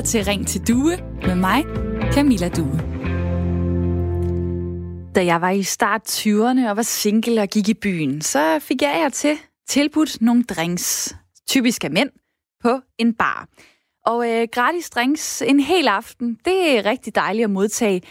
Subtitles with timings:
[0.00, 0.96] lytter til Ring til Due
[1.26, 1.64] med mig,
[2.12, 2.78] Camilla Due.
[5.14, 8.82] Da jeg var i start 20'erne og var single og gik i byen, så fik
[8.82, 11.16] jeg jer til tilbudt nogle drinks,
[11.48, 12.10] typisk af mænd,
[12.62, 13.48] på en bar.
[14.06, 18.02] Og øh, gratis drinks en hel aften, det er rigtig dejligt at modtage.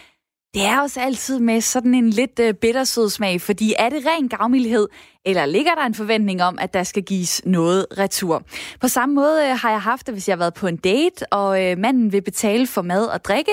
[0.53, 4.29] Det er også altid med sådan en lidt øh, bittersød smag, fordi er det ren
[4.29, 4.87] gavmildhed,
[5.25, 8.43] eller ligger der en forventning om, at der skal gives noget retur?
[8.81, 11.33] På samme måde øh, har jeg haft det, hvis jeg har været på en date,
[11.33, 13.51] og øh, manden vil betale for mad og drikke.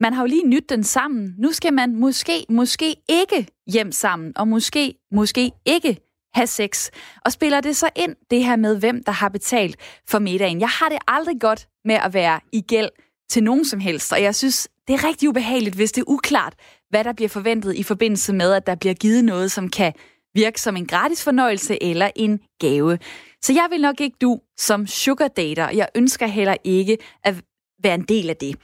[0.00, 1.34] Man har jo lige nyt den sammen.
[1.38, 5.96] Nu skal man måske, måske ikke hjem sammen, og måske, måske ikke
[6.34, 6.90] have sex.
[7.24, 9.76] Og spiller det så ind, det her med, hvem der har betalt
[10.08, 10.60] for middagen?
[10.60, 12.90] Jeg har det aldrig godt med at være i gæld
[13.30, 16.54] til nogen som helst, og jeg synes, det er rigtig ubehageligt, hvis det er uklart,
[16.90, 19.92] hvad der bliver forventet i forbindelse med, at der bliver givet noget, som kan
[20.34, 22.98] virke som en gratis fornøjelse eller en gave.
[23.42, 25.70] Så jeg vil nok ikke du som sugar dater.
[25.70, 27.34] Jeg ønsker heller ikke at
[27.82, 28.56] være en del af det.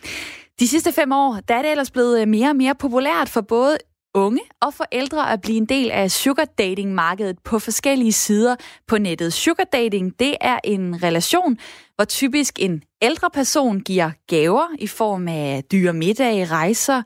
[0.61, 3.41] De sidste fem år, der er det ellers blevet øh, mere og mere populært for
[3.41, 3.79] både
[4.15, 8.99] unge og forældre at blive en del af sugar dating markedet på forskellige sider på
[8.99, 9.33] nettet.
[9.33, 11.59] Sugar dating, det er en relation,
[11.97, 17.03] hvor typisk en ældre person giver gaver i form af dyre middage, rejser,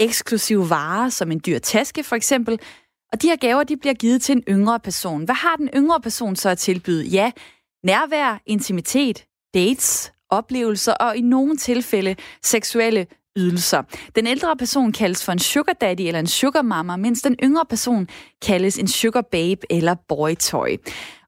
[0.00, 2.60] eksklusive varer som en dyr taske for eksempel.
[3.12, 5.24] Og de her gaver, de bliver givet til en yngre person.
[5.24, 7.06] Hvad har den yngre person så at tilbyde?
[7.06, 7.32] Ja,
[7.84, 13.82] nærvær, intimitet, dates, oplevelser og i nogle tilfælde seksuelle ydelser.
[14.14, 17.64] Den ældre person kaldes for en sugar daddy eller en sugar mama, mens den yngre
[17.64, 18.08] person
[18.42, 20.76] kaldes en sugar babe eller boy toy.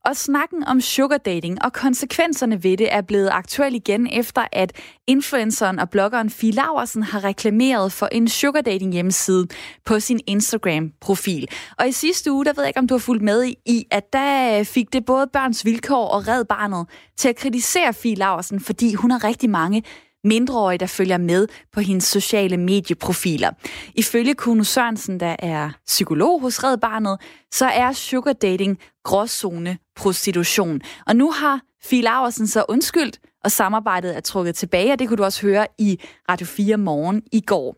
[0.06, 4.72] Og snakken om sugar dating og konsekvenserne ved det er blevet aktuel igen efter, at
[5.06, 9.46] influenceren og bloggeren Fie Laversen har reklameret for en sugar dating hjemmeside
[9.84, 11.48] på sin Instagram-profil.
[11.78, 14.12] Og i sidste uge, der ved jeg ikke, om du har fulgt med i, at
[14.12, 18.94] der fik det både Børns Vilkår og Red Barnet til at kritisere Fie Laversen, fordi
[18.94, 19.82] hun har rigtig mange
[20.26, 23.50] mindreårige, der følger med på hendes sociale medieprofiler.
[23.94, 27.20] Ifølge Kuno Sørensen, der er psykolog hos Red Barnet,
[27.52, 30.80] så er sugar dating gråzone prostitution.
[31.06, 35.16] Og nu har Fie Laversen så undskyldt, og samarbejdet er trukket tilbage, og det kunne
[35.16, 37.76] du også høre i Radio 4 morgen i går.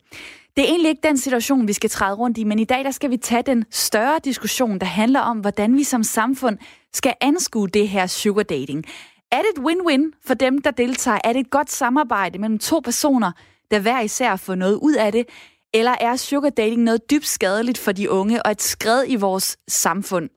[0.56, 2.90] Det er egentlig ikke den situation, vi skal træde rundt i, men i dag der
[2.90, 6.58] skal vi tage den større diskussion, der handler om, hvordan vi som samfund
[6.92, 8.84] skal anskue det her sugar dating.
[9.32, 11.18] Er det et win-win for dem, der deltager?
[11.24, 13.32] Er det et godt samarbejde mellem to personer,
[13.70, 15.26] der hver især får noget ud af det?
[15.74, 19.56] Eller er sugar dating noget dybt skadeligt for de unge og et skred i vores
[19.68, 20.28] samfund?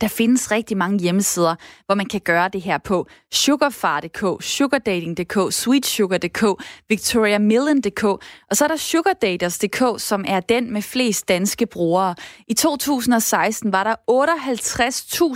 [0.00, 1.54] Der findes rigtig mange hjemmesider,
[1.86, 3.06] hvor man kan gøre det her på.
[3.32, 6.44] Sugarfar.dk, sugardating.dk, sweetsugar.dk,
[6.88, 8.04] victoriamillion.dk,
[8.50, 12.14] og så er der sugardaters.dk, som er den med flest danske brugere.
[12.48, 13.94] I 2016 var der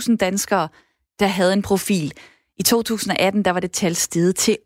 [0.09, 0.67] 58.000 danskere,
[1.19, 2.13] der havde en profil.
[2.59, 4.57] I 2018 der var det tal steget til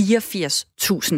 [0.00, 1.14] 84.000.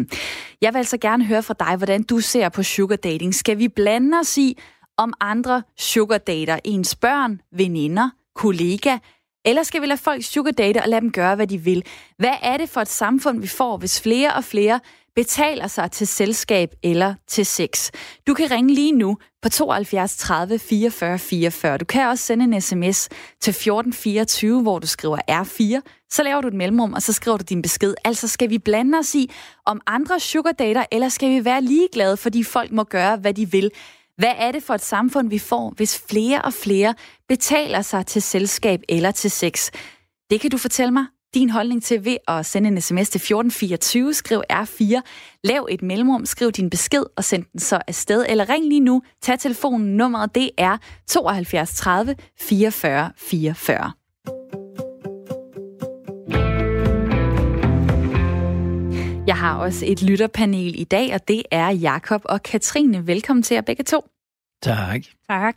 [0.60, 3.34] Jeg vil altså gerne høre fra dig, hvordan du ser på sugar dating.
[3.34, 4.58] Skal vi blande os i,
[4.96, 8.98] om andre sugar dater ens børn, veninder, kollega,
[9.44, 11.84] eller skal vi lade folk sugar date og lade dem gøre, hvad de vil?
[12.18, 14.80] Hvad er det for et samfund, vi får, hvis flere og flere
[15.16, 17.90] betaler sig til selskab eller til sex.
[18.26, 21.78] Du kan ringe lige nu på 72 30 44 44.
[21.78, 23.08] Du kan også sende en sms
[23.40, 26.06] til 1424, hvor du skriver R4.
[26.10, 27.94] Så laver du et mellemrum, og så skriver du din besked.
[28.04, 29.30] Altså skal vi blande os i,
[29.66, 33.70] om andre sugardater, eller skal vi være ligeglade, fordi folk må gøre, hvad de vil?
[34.16, 36.94] Hvad er det for et samfund, vi får, hvis flere og flere
[37.28, 39.70] betaler sig til selskab eller til sex?
[40.30, 44.14] Det kan du fortælle mig din holdning til ved at sende en sms til 1424,
[44.14, 45.00] skriv R4,
[45.44, 49.02] lav et mellemrum, skriv din besked og send den så afsted, eller ring lige nu,
[49.22, 50.76] tag telefonen, nummeret det er
[51.08, 53.92] 72 30 44 44.
[59.26, 63.06] Jeg har også et lytterpanel i dag, og det er Jakob og Katrine.
[63.06, 64.04] Velkommen til jer begge to.
[64.62, 65.00] Tak.
[65.28, 65.56] Tak.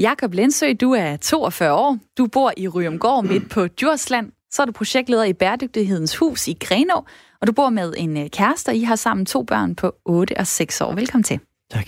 [0.00, 1.98] Jakob Lensø, du er 42 år.
[2.18, 4.32] Du bor i Ryumgård midt på Djursland.
[4.50, 7.04] Så er du projektleder i Bæredygtighedens Hus i Grenå,
[7.40, 10.36] og du bor med en øh, kæreste, og I har sammen to børn på 8
[10.36, 10.94] og 6 år.
[10.94, 11.40] Velkommen til.
[11.70, 11.86] Tak.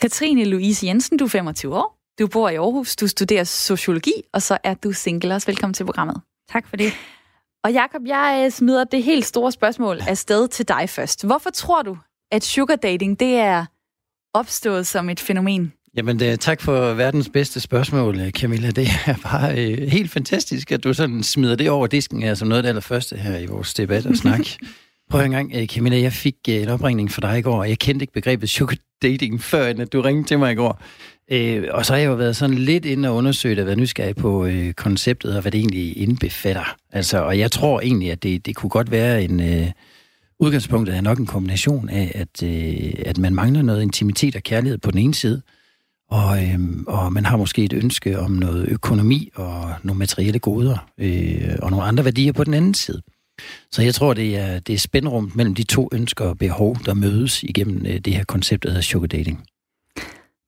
[0.00, 1.98] Katrine Louise Jensen, du er 25 år.
[2.18, 5.46] Du bor i Aarhus, du studerer sociologi, og så er du single også.
[5.46, 6.20] Velkommen til programmet.
[6.52, 6.92] Tak for det.
[7.64, 11.26] Og Jakob, jeg øh, smider det helt store spørgsmål afsted til dig først.
[11.26, 11.98] Hvorfor tror du,
[12.30, 13.66] at sugar dating det er
[14.34, 15.72] opstået som et fænomen?
[15.96, 18.70] Jamen, det, tak for verdens bedste spørgsmål, øh, Camilla.
[18.70, 22.48] Det er bare øh, helt fantastisk, at du sådan smider det over disken her som
[22.48, 24.40] noget af det allerførste her i vores debat og snak.
[25.10, 27.68] Prøv en gang, øh, Camilla, jeg fik øh, en opringning fra dig i går, og
[27.68, 30.82] jeg kendte ikke begrebet sugar dating, før end at du ringede til mig i går.
[31.30, 34.16] Øh, og så har jeg jo været sådan lidt inde og undersøgt og været nysgerrig
[34.16, 36.76] på øh, konceptet og hvad det egentlig indbefatter.
[36.92, 39.40] Altså, og jeg tror egentlig, at det, det kunne godt være en...
[39.40, 39.70] Øh,
[40.38, 44.78] udgangspunktet er nok en kombination af, at, øh, at man mangler noget intimitet og kærlighed
[44.78, 45.42] på den ene side,
[46.12, 50.88] og, øh, og man har måske et ønske om noget økonomi og nogle materielle goder
[50.98, 53.02] øh, og nogle andre værdier på den anden side.
[53.70, 56.94] Så jeg tror, det er, det er spændrum mellem de to ønsker og behov, der
[56.94, 59.46] mødes igennem øh, det her koncept, der hedder sugar dating.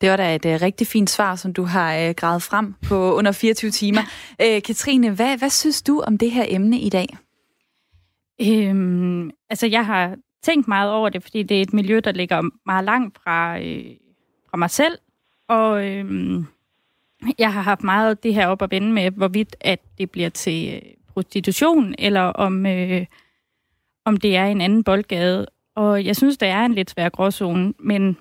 [0.00, 3.14] Det var da et uh, rigtig fint svar, som du har uh, gravet frem på
[3.14, 4.00] under 24 timer.
[4.43, 7.06] Uh, Katrine, hvad, hvad synes du om det her emne i dag?
[8.40, 12.43] Øhm, altså, jeg har tænkt meget over det, fordi det er et miljø, der ligger
[12.66, 13.84] meget langt fra, øh,
[14.50, 14.99] fra mig selv.
[15.49, 16.46] Og øhm,
[17.38, 20.75] jeg har haft meget det her op at vende med, hvorvidt at det bliver til
[20.75, 23.06] øh, prostitution, eller om, øh,
[24.05, 25.46] om det er en anden boldgade.
[25.75, 28.19] Og jeg synes, der er en lidt svær gråzone, men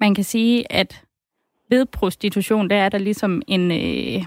[0.00, 1.04] man kan sige, at
[1.70, 4.24] ved prostitution, der er der ligesom en, øh,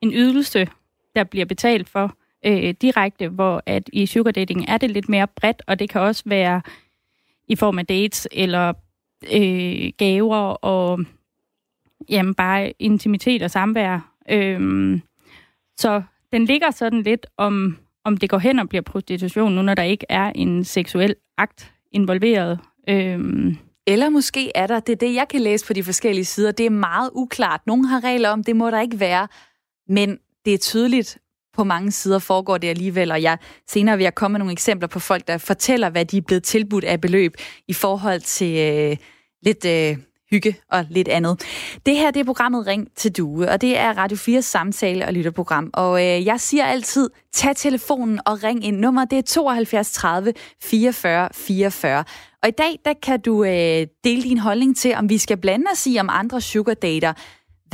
[0.00, 0.68] en ydelse,
[1.14, 2.16] der bliver betalt for
[2.46, 6.00] øh, direkte, hvor at i sugar dating er det lidt mere bredt, og det kan
[6.00, 6.62] også være
[7.48, 8.72] i form af dates eller
[9.32, 11.00] øh, gaver og
[12.08, 14.12] jamen, bare intimitet og samvær.
[14.30, 15.00] Øh,
[15.76, 19.74] så den ligger sådan lidt om, om det går hen og bliver prostitution, nu når
[19.74, 22.58] der ikke er en seksuel akt involveret.
[22.88, 23.54] Øh,
[23.86, 26.66] eller måske er der, det er det, jeg kan læse på de forskellige sider, det
[26.66, 27.60] er meget uklart.
[27.66, 29.28] Nogle har regler om, det må der ikke være,
[29.88, 31.18] men det er tydeligt,
[31.54, 33.38] på mange sider foregår det alligevel, og jeg
[33.68, 36.42] senere vil jeg komme med nogle eksempler på folk, der fortæller, hvad de er blevet
[36.42, 37.36] tilbudt af beløb
[37.68, 38.96] i forhold til øh,
[39.44, 39.96] lidt øh,
[40.30, 41.42] hygge og lidt andet.
[41.86, 45.12] Det her det er programmet Ring til Due, og det er Radio 4 samtale- og
[45.12, 45.70] lytterprogram.
[45.72, 48.76] Og øh, jeg siger altid, tag telefonen og ring ind.
[48.76, 50.32] Nummer det er 72 30
[50.62, 52.04] 44 44.
[52.42, 55.66] Og i dag der kan du øh, dele din holdning til, om vi skal blande
[55.72, 57.12] os i, om andre sugar dater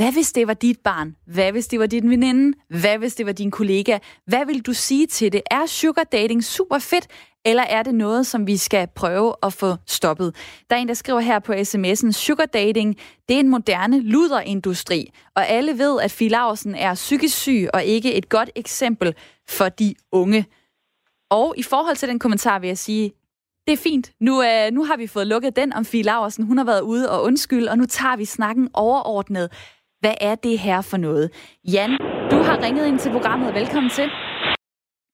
[0.01, 1.15] hvad hvis det var dit barn?
[1.25, 2.57] Hvad hvis det var din veninde?
[2.69, 3.97] Hvad hvis det var din kollega?
[4.25, 5.41] Hvad vil du sige til det?
[5.51, 7.07] Er sugar dating super fedt,
[7.45, 10.35] eller er det noget, som vi skal prøve at få stoppet?
[10.69, 12.97] Der er en, der skriver her på sms'en, sugar dating,
[13.29, 18.13] det er en moderne luderindustri, og alle ved, at Filausen er psykisk syg og ikke
[18.13, 19.15] et godt eksempel
[19.49, 20.45] for de unge.
[21.29, 23.11] Og i forhold til den kommentar vil jeg sige,
[23.67, 24.11] det er fint.
[24.19, 26.45] Nu, øh, nu har vi fået lukket den om Fie Laversen.
[26.45, 29.51] Hun har været ude og undskyld, og nu tager vi snakken overordnet.
[29.99, 31.29] Hvad er det her for noget?
[31.73, 31.91] Jan,
[32.31, 33.53] du har ringet ind til programmet.
[33.53, 34.09] Velkommen til.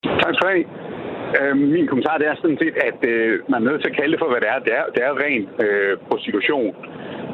[0.04, 0.97] Tak for.
[1.36, 4.12] Øh, min kommentar det er sådan set, at øh, man er nødt til at kalde
[4.14, 4.60] det for, hvad det er.
[4.68, 6.76] Det er, det er ren øh, prostitution.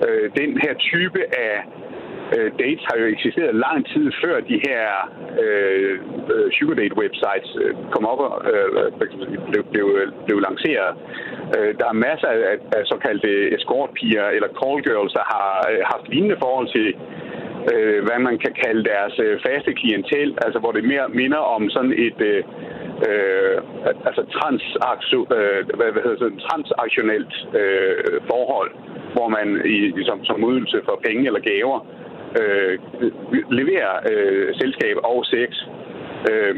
[0.06, 1.20] Øh, den her type
[1.50, 1.56] af
[2.36, 4.84] øh, dates har jo eksisteret lang tid før de her
[5.44, 5.94] øh,
[6.34, 8.92] øh sugar date websites øh, kom op og øh,
[9.50, 9.86] blev, blev,
[10.26, 10.92] blev lanceret.
[11.56, 16.06] Øh, der er masser af, af såkaldte escortpiger eller call girls, der har øh, haft
[16.14, 16.88] lignende forhold til
[17.74, 21.70] øh, hvad man kan kalde deres øh, faste klientel, altså hvor det mere minder om
[21.70, 22.44] sådan et øh,
[23.10, 23.58] øh,
[24.08, 28.72] altså transaktion, øh, hvad, hvad hedder det, transaktionelt øh, forhold,
[29.16, 31.80] hvor man i, ligesom, som modydelse for penge eller gaver
[32.40, 32.80] øh,
[33.60, 35.50] leverer øh, selskab og sex.
[36.32, 36.56] Øh,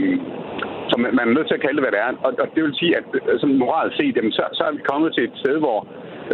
[0.90, 2.12] så man, man er nødt til at kalde det, hvad det er.
[2.28, 4.90] Og, og det vil sige, at øh, som moral set, jamen, så, så er vi
[4.92, 5.80] kommet til et sted, hvor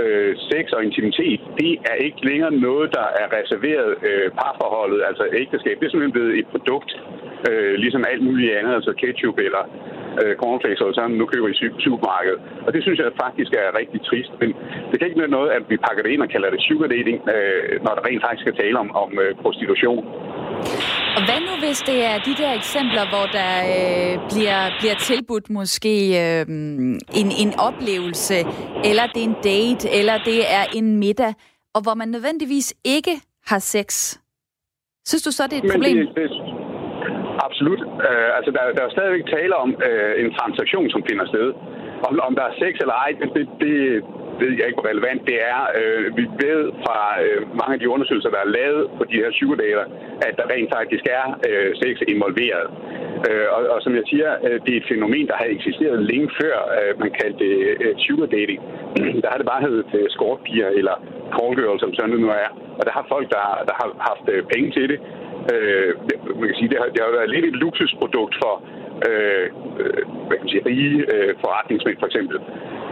[0.02, 5.24] øh, sex og intimitet, det er ikke længere noget, der er reserveret øh, parforholdet, altså
[5.42, 5.76] ægteskab.
[5.80, 6.92] Det er simpelthen blevet et produkt,
[7.50, 9.64] øh, ligesom alt muligt andet, altså ketchup eller
[10.22, 11.56] øh, cornflakes og sådan, nu køber i
[11.86, 12.40] supermarkedet.
[12.66, 14.32] Og det synes jeg faktisk er rigtig trist.
[14.42, 14.50] Men
[14.90, 17.18] det kan ikke være noget, at vi pakker det ind og kalder det sugar dating,
[17.36, 20.04] øh, når der rent faktisk skal tale om, om øh, prostitution.
[21.18, 25.50] Og hvad nu, hvis det er de der eksempler, hvor der øh, bliver, bliver tilbudt
[25.60, 25.94] måske
[26.24, 26.46] øh,
[27.22, 28.38] en, en oplevelse,
[28.90, 31.34] eller det er en date, eller det er en middag,
[31.76, 33.14] og hvor man nødvendigvis ikke
[33.46, 34.18] har sex?
[35.10, 35.98] Synes du så, det er et Men problem?
[35.98, 36.61] Det, det,
[37.48, 37.82] absolut.
[38.08, 41.48] Øh, altså, der, der er jo stadigvæk tale om øh, en transaktion, som finder sted.
[42.08, 43.76] Om, om der er sex eller ej, det, det, det
[44.42, 45.60] ved jeg ikke, hvor relevant det er.
[45.80, 49.32] Øh, vi ved fra øh, mange af de undersøgelser, der er lavet på de her
[49.40, 49.86] sugardater,
[50.28, 52.68] at der rent faktisk er øh, sex involveret.
[53.28, 56.30] Øh, og, og som jeg siger, øh, det er et fænomen, der har eksisteret længe
[56.42, 57.56] før øh, man kaldte det
[57.86, 58.60] øh, sugar dating.
[59.24, 60.96] der har det bare heddet øh, skortpiger eller
[61.36, 62.50] call girl, som sådan nu er.
[62.80, 65.00] Og der har folk, der, der har haft øh, penge til det,
[65.54, 65.92] Øh,
[66.40, 68.54] man kan sige, det har, det har været lidt et luksusprodukt for
[69.08, 69.46] øh,
[69.82, 72.38] øh, hvad kan man sige, rige øh, forretningsmænd for eksempel,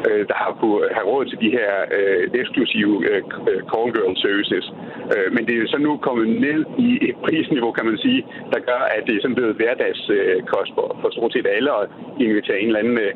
[0.07, 4.15] øh, der har kunne have råd til de her øh, eksklusive øh, øh call girl
[4.25, 4.65] services.
[5.13, 8.21] Øh, men det er så nu kommet ned i et prisniveau, kan man sige,
[8.53, 11.85] der gør, at det er sådan blevet hverdagskost øh, for, for stort set alle at
[12.25, 13.13] invitere en eller anden øh,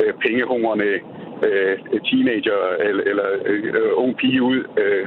[0.00, 0.90] øh pengehungrende
[1.42, 4.60] øh, teenager eller, eller øh, ung pige ud.
[4.82, 5.06] Øh,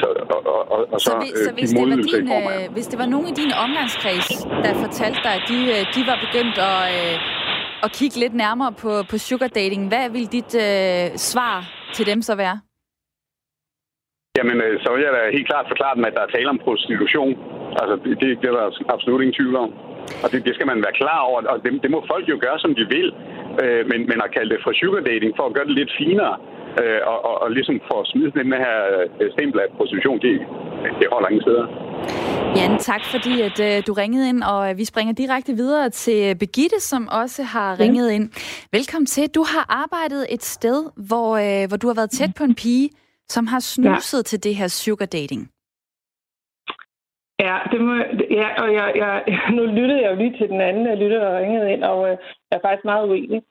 [0.00, 0.40] så, og,
[0.74, 3.26] og, og så, så, hvis, så hvis, det var din, øh, hvis det var nogen
[3.32, 4.28] i din omgangskreds,
[4.64, 7.14] der fortalte dig, at de, øh, de var begyndt at, øh,
[7.84, 11.56] at kigge lidt nærmere på, på sugar dating, hvad vil dit øh, svar
[11.96, 12.58] til dem så være?
[14.38, 16.60] Jamen, øh, så vil jeg da helt klart forklare dem, at der er tale om
[16.66, 17.32] prostitution.
[17.80, 19.70] Altså, det, det er der absolut ingen tvivl om.
[20.22, 22.58] Og det, det skal man være klar over, og det, det må folk jo gøre,
[22.64, 23.08] som de vil.
[23.62, 26.34] Øh, men, men at kalde det for sugar dating, for at gøre det lidt finere,
[26.80, 28.76] øh, og, og, og ligesom få smidt den her
[29.20, 30.34] øh, stempel af prostitution, det,
[31.00, 31.66] det holder ingen steder.
[32.56, 36.80] Jan, tak fordi at øh, du ringede ind, og vi springer direkte videre til Begitte,
[36.80, 38.30] som også har ringet ind.
[38.72, 39.28] Velkommen til.
[39.28, 42.90] Du har arbejdet et sted, hvor, øh, hvor du har været tæt på en pige,
[43.28, 44.22] som har snuset ja.
[44.22, 45.50] til det her sugar dating.
[47.40, 47.94] Ja, det må,
[48.30, 49.14] ja og jeg, jeg,
[49.56, 52.16] nu lyttede jeg jo lige til den anden lytter, og ringede ind, og øh,
[52.50, 53.42] jeg er faktisk meget uenig.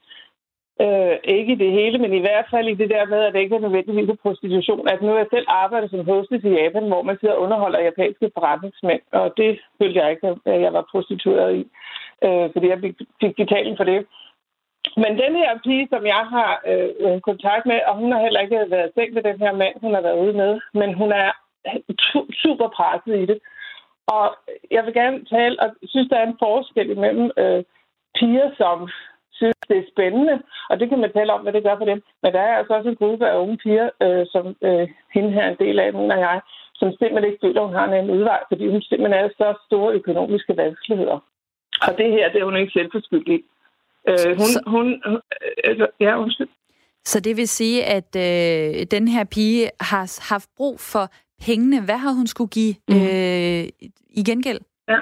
[0.82, 3.40] Øh, ikke i det hele, men i hvert fald i det der med, at det
[3.40, 4.88] ikke er nødvendigvis er prostitution.
[4.88, 7.80] At nu har jeg selv arbejdet som hostess i Japan, hvor man sidder og underholder
[7.80, 11.64] japanske forretningsmænd, og det følte jeg ikke, at jeg var prostitueret i,
[12.26, 12.80] øh, fordi jeg
[13.22, 14.06] fik betalt for det.
[15.04, 18.40] Men den her pige, som jeg har øh, øh, kontakt med, og hun har heller
[18.40, 21.32] ikke været seng med den her mand, hun har været ude med, men hun er
[22.44, 23.40] super presset i det.
[24.08, 24.28] Og
[24.72, 27.64] jeg vil gerne tale, og synes, der er en forskel imellem øh,
[28.18, 28.90] piger, som
[29.32, 30.36] synes, det er spændende,
[30.70, 32.00] og det kan man tale om, hvad det gør for dem.
[32.24, 35.44] Men der er altså også en gruppe af unge piger, øh, som øh, hende her
[35.44, 36.42] er en del af, nogen af jeg,
[36.80, 39.94] som simpelthen ikke føler, at hun har en udvej, fordi hun simpelthen er så store
[39.94, 41.20] økonomiske vanskeligheder.
[41.88, 43.38] Og det her, det er hun ikke selvforskyldt i.
[44.10, 44.60] Øh, hun, så...
[44.68, 44.88] hun,
[45.66, 46.50] øh, ja, undskyld.
[47.06, 51.06] Så det vil sige, at øh, den her pige har haft brug for
[51.46, 51.86] pengene.
[51.86, 52.96] Hvad har hun skulle give mm.
[52.96, 53.64] øh,
[54.20, 54.60] i gengæld?
[54.90, 55.00] Ja.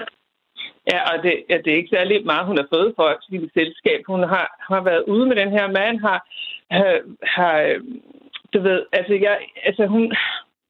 [0.92, 4.00] Ja, og det, ja, det er ikke særlig meget, hun har fået for sit selskab.
[4.08, 6.20] Hun har, har været ude med den her mand, har,
[6.72, 7.54] har, har
[8.54, 9.38] du ved, altså, jeg,
[9.68, 10.04] altså hun,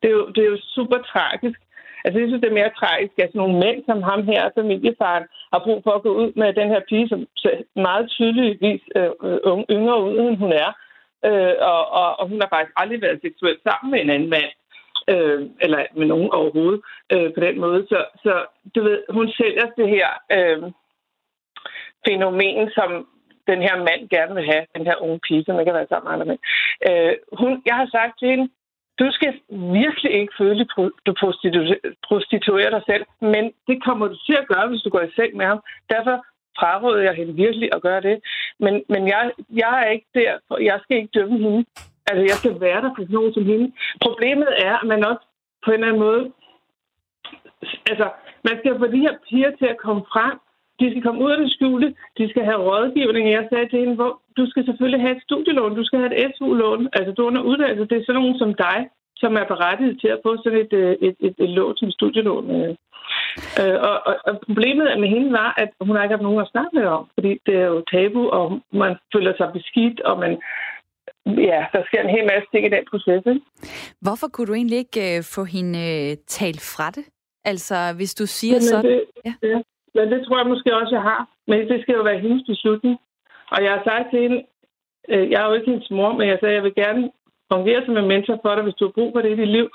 [0.01, 1.59] det, er jo, det er jo super tragisk.
[2.03, 5.25] Altså, jeg synes, det er mere tragisk, at sådan nogle mænd som ham her, familiefaren,
[5.53, 7.19] har brug for at gå ud med den her pige, som
[7.87, 9.11] meget tydeligvis øh,
[9.75, 10.69] yngre ud, end hun er.
[11.27, 14.51] Øh, og, og, og hun har faktisk aldrig været seksuelt sammen med en anden mand
[15.13, 16.81] øh, eller med nogen overhovedet
[17.13, 17.87] øh, på den måde.
[17.91, 18.33] Så, så
[18.75, 20.71] du ved, hun sælger det her øh,
[22.07, 23.07] fænomen, som
[23.47, 26.07] den her mand gerne vil have, den her unge pige, som ikke har været sammen
[26.07, 26.41] med andre mænd.
[26.87, 28.47] Øh, hun, jeg har sagt til hende,
[28.99, 31.13] du skal virkelig ikke føle, at du
[32.09, 35.37] prostituerer dig selv, men det kommer du til at gøre, hvis du går i seng
[35.37, 35.59] med ham.
[35.89, 36.15] Derfor
[36.59, 38.17] fraråder jeg hende virkelig at gøre det.
[38.59, 41.65] Men, men jeg, jeg er ikke der, for jeg skal ikke dømme hende.
[42.07, 43.67] Altså, jeg skal være der for sådan nogen som hende.
[44.05, 45.23] Problemet er, at man også
[45.65, 46.21] på en eller anden måde...
[47.91, 48.07] Altså,
[48.47, 50.35] man skal få de her piger til at komme frem.
[50.79, 51.87] De skal komme ud af det skjule.
[52.17, 53.31] De skal have rådgivning.
[53.31, 55.75] Jeg sagde til hende, hvor du skal selvfølgelig have et studielån.
[55.75, 56.89] Du skal have et SU-lån.
[56.93, 57.89] Altså, du er under uddannelse.
[57.89, 58.79] Det er sådan nogen som dig,
[59.21, 62.45] som er berettiget til at få sådan et, øh, et, et, et lån som studielån.
[62.57, 62.71] Øh.
[63.61, 66.51] øh, og, og, og problemet med hende var, at hun har ikke haft nogen at
[66.53, 70.33] snakke med om, fordi det er jo tabu, og man føler sig beskidt, og man
[71.25, 73.23] ja, der sker en hel masse ting i den proces.
[73.25, 73.41] Ikke?
[74.01, 77.05] Hvorfor kunne du egentlig ikke øh, få hende øh, talt fra det?
[77.51, 78.91] Altså, hvis du siger men sådan...
[78.91, 79.33] Det, ja.
[79.43, 79.61] ja.
[79.95, 81.21] Men det tror jeg måske også, jeg har.
[81.47, 82.95] Men det skal jo være hendes beslutning.
[83.53, 84.39] Og jeg har sagt til hende,
[85.11, 87.11] øh, jeg er jo ikke hendes mor, men jeg sagde, at jeg vil gerne
[87.53, 89.67] fungere som en mentor for dig, hvis du har brug for det i dit liv.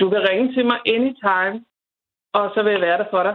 [0.00, 1.56] Du kan ringe til mig anytime,
[2.38, 3.34] og så vil jeg være der for dig.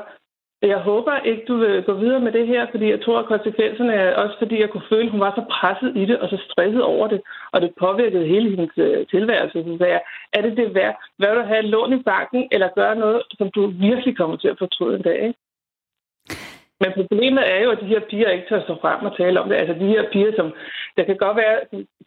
[0.62, 3.94] Jeg håber ikke, du vil gå videre med det her, fordi jeg tror, at konsekvenserne
[3.94, 6.38] er også, fordi jeg kunne føle, at hun var så presset i det og så
[6.50, 9.64] stresset over det, og det påvirkede hele hendes øh, tilværelse.
[9.64, 10.02] Så sagde jeg,
[10.34, 10.96] er det det værd?
[11.18, 14.48] Hvad vil du have lån i banken, eller gøre noget, som du virkelig kommer til
[14.48, 15.20] at fortryde en dag?
[15.28, 15.40] Ikke?
[16.82, 19.50] Men problemet er jo, at de her piger ikke tør stå frem og tale om
[19.50, 19.56] det.
[19.56, 20.54] Altså de her piger, som...
[20.98, 21.58] Der kan godt være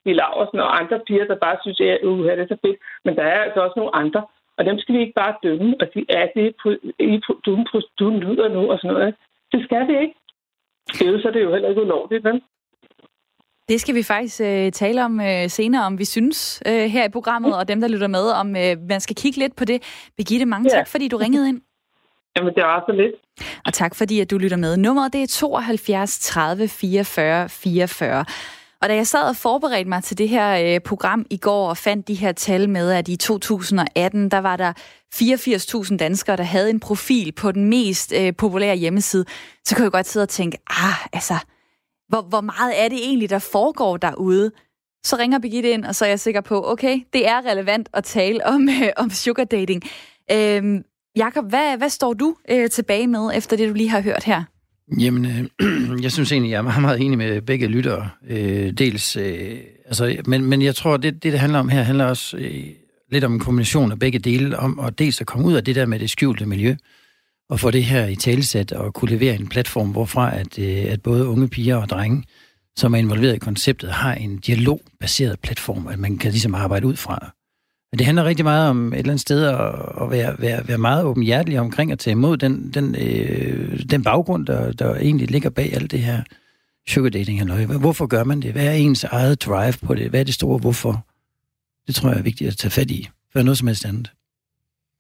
[0.05, 2.79] Bill Laversen og andre piger, der bare synes, at uh, det er så fedt.
[3.05, 4.23] Men der er altså også nogle andre,
[4.59, 7.65] og dem skal vi ikke bare dømme og sige, at det er du,
[7.99, 9.15] du lyder nu og sådan noget.
[9.53, 10.15] Det skal vi ikke.
[11.01, 12.43] Ellers er det jo heller ikke ulovligt, vel?
[13.69, 17.09] Det skal vi faktisk øh, tale om øh, senere, om vi synes øh, her i
[17.09, 20.09] programmet, og dem, der lytter med, om øh, man skal kigge lidt på det.
[20.17, 20.79] Birgitte, mange ja.
[20.79, 21.61] tak, fordi du ringede ind.
[22.37, 23.15] Jamen, det var så lidt.
[23.67, 24.77] Og tak, fordi at du lytter med.
[24.77, 28.25] Nummeret det er 72 30 44 44.
[28.83, 31.77] Og da jeg sad og forberedte mig til det her øh, program i går og
[31.77, 34.73] fandt de her tal med, at i 2018, der var der
[35.15, 39.25] 84.000 danskere, der havde en profil på den mest øh, populære hjemmeside,
[39.65, 41.35] så kunne jeg godt sidde og tænke, ah, altså,
[42.09, 44.51] hvor, hvor meget er det egentlig, der foregår derude?
[45.05, 48.05] Så ringer Birgitte ind, og så er jeg sikker på, okay, det er relevant at
[48.05, 49.83] tale om, øh, om sugar dating.
[50.33, 50.81] Øh,
[51.17, 54.45] Jakob, hvad, hvad står du øh, tilbage med, efter det, du lige har hørt her?
[55.01, 58.11] Jamen, øh, jeg synes egentlig, jeg er meget, meget enig med begge lyttere.
[58.29, 62.05] Øh, dels, øh, altså, men, men jeg tror, det, det, det handler om her, handler
[62.05, 62.67] også øh,
[63.11, 65.77] lidt om en kombination af begge dele, om at dels at komme ud af det
[65.77, 66.77] der med det skjulte miljø,
[67.49, 71.03] og få det her i talesæt og kunne levere en platform, hvorfra at, øh, at
[71.03, 72.25] både unge piger og drenge
[72.77, 76.97] som er involveret i konceptet, har en dialogbaseret platform, at man kan ligesom arbejde ud
[76.97, 77.35] fra.
[77.95, 79.57] Men det handler rigtig meget om et eller andet sted at,
[80.03, 84.47] at være, være, være meget åbenhjertelig omkring at tage imod den, den, øh, den baggrund,
[84.47, 86.23] der, der egentlig ligger bag alt det her
[86.89, 87.65] sugar dating halløj.
[87.65, 88.53] Hvorfor gør man det?
[88.53, 90.11] Hvad er ens eget drive på det?
[90.11, 91.07] Hvad er det store hvorfor?
[91.87, 94.11] Det tror jeg er vigtigt at tage fat i, for noget som helst andet.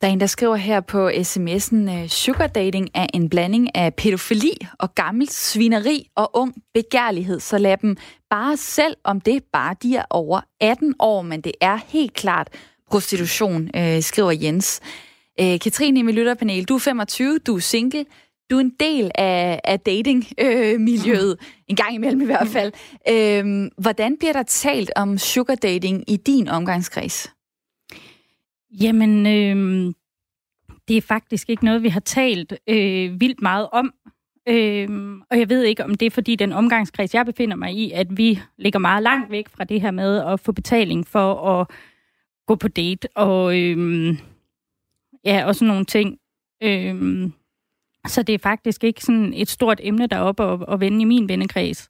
[0.00, 3.94] Der er en, der skriver her på sms'en, øh, sugar dating er en blanding af
[3.94, 7.96] pædofili og gammelt svineri og ung begærlighed, så lad dem
[8.30, 12.48] bare selv om det bare de er over 18 år, men det er helt klart
[12.91, 14.81] prostitution, øh, skriver Jens.
[15.41, 18.05] Øh, Katrine i mit lytterpanel, du er 25, du er single,
[18.50, 22.73] du er en del af, af dating-miljøet, øh, en gang imellem i hvert fald.
[23.09, 27.31] Øh, hvordan bliver der talt om sugar dating i din omgangskreds?
[28.81, 29.95] Jamen, øh,
[30.88, 33.93] det er faktisk ikke noget, vi har talt øh, vildt meget om.
[34.49, 37.91] Øhm, og jeg ved ikke, om det er fordi den omgangskreds, jeg befinder mig i,
[37.91, 41.67] at vi ligger meget langt væk fra det her med at få betaling for at
[42.46, 43.08] gå på date.
[43.14, 44.18] Og øhm,
[45.24, 46.18] ja, og sådan nogle ting.
[46.62, 47.32] Øhm,
[48.06, 51.28] så det er faktisk ikke sådan et stort emne deroppe at, at vende i min
[51.28, 51.88] vennekreds.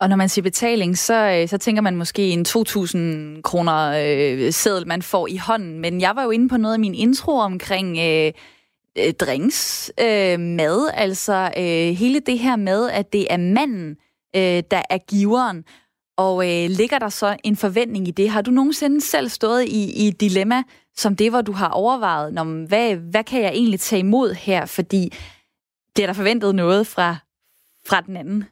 [0.00, 4.52] Og når man siger betaling, så, øh, så tænker man måske en 2.000 kroner øh,
[4.52, 5.78] seddel, man får i hånden.
[5.78, 8.32] Men jeg var jo inde på noget af min intro omkring øh,
[8.98, 10.90] øh, drinks, øh, mad.
[10.94, 13.96] Altså øh, hele det her med, at det er manden,
[14.36, 15.64] øh, der er giveren.
[16.22, 18.30] Og øh, ligger der så en forventning i det?
[18.30, 20.62] Har du nogensinde selv stået i, i et dilemma
[20.96, 24.66] som det, hvor du har overvejet, når, hvad, hvad kan jeg egentlig tage imod her?
[24.66, 25.12] Fordi
[25.96, 27.16] det er der forventet noget fra,
[27.88, 28.44] fra den anden.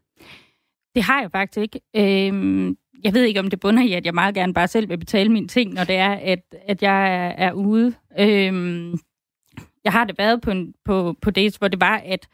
[0.95, 1.81] Det har jeg faktisk ikke.
[1.97, 4.99] Øhm, jeg ved ikke, om det bunder i, at jeg meget gerne bare selv vil
[4.99, 7.95] betale mine ting, når det er, at, at jeg er, er ude.
[8.19, 8.99] Øhm,
[9.85, 12.29] jeg har det været på, en, på, på dates, hvor det var, at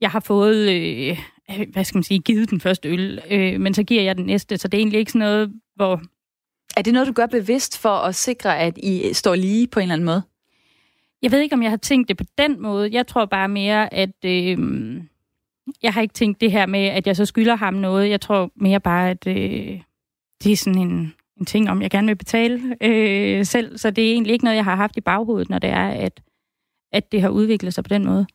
[0.00, 1.18] jeg har fået, øh,
[1.72, 4.58] hvad skal man sige, givet den første øl, øh, men så giver jeg den næste,
[4.58, 6.02] så det er egentlig ikke sådan noget, hvor...
[6.76, 9.82] Er det noget, du gør bevidst for at sikre, at I står lige på en
[9.82, 10.22] eller anden måde?
[11.22, 12.90] Jeg ved ikke, om jeg har tænkt det på den måde.
[12.92, 14.24] Jeg tror bare mere, at...
[14.24, 14.58] Øh,
[15.82, 18.10] jeg har ikke tænkt det her med, at jeg så skylder ham noget.
[18.10, 19.80] Jeg tror mere bare, at øh,
[20.44, 23.78] det er sådan en, en ting, om jeg gerne vil betale øh, selv.
[23.78, 26.22] Så det er egentlig ikke noget, jeg har haft i baghovedet, når det er, at,
[26.92, 28.26] at det har udviklet sig på den måde.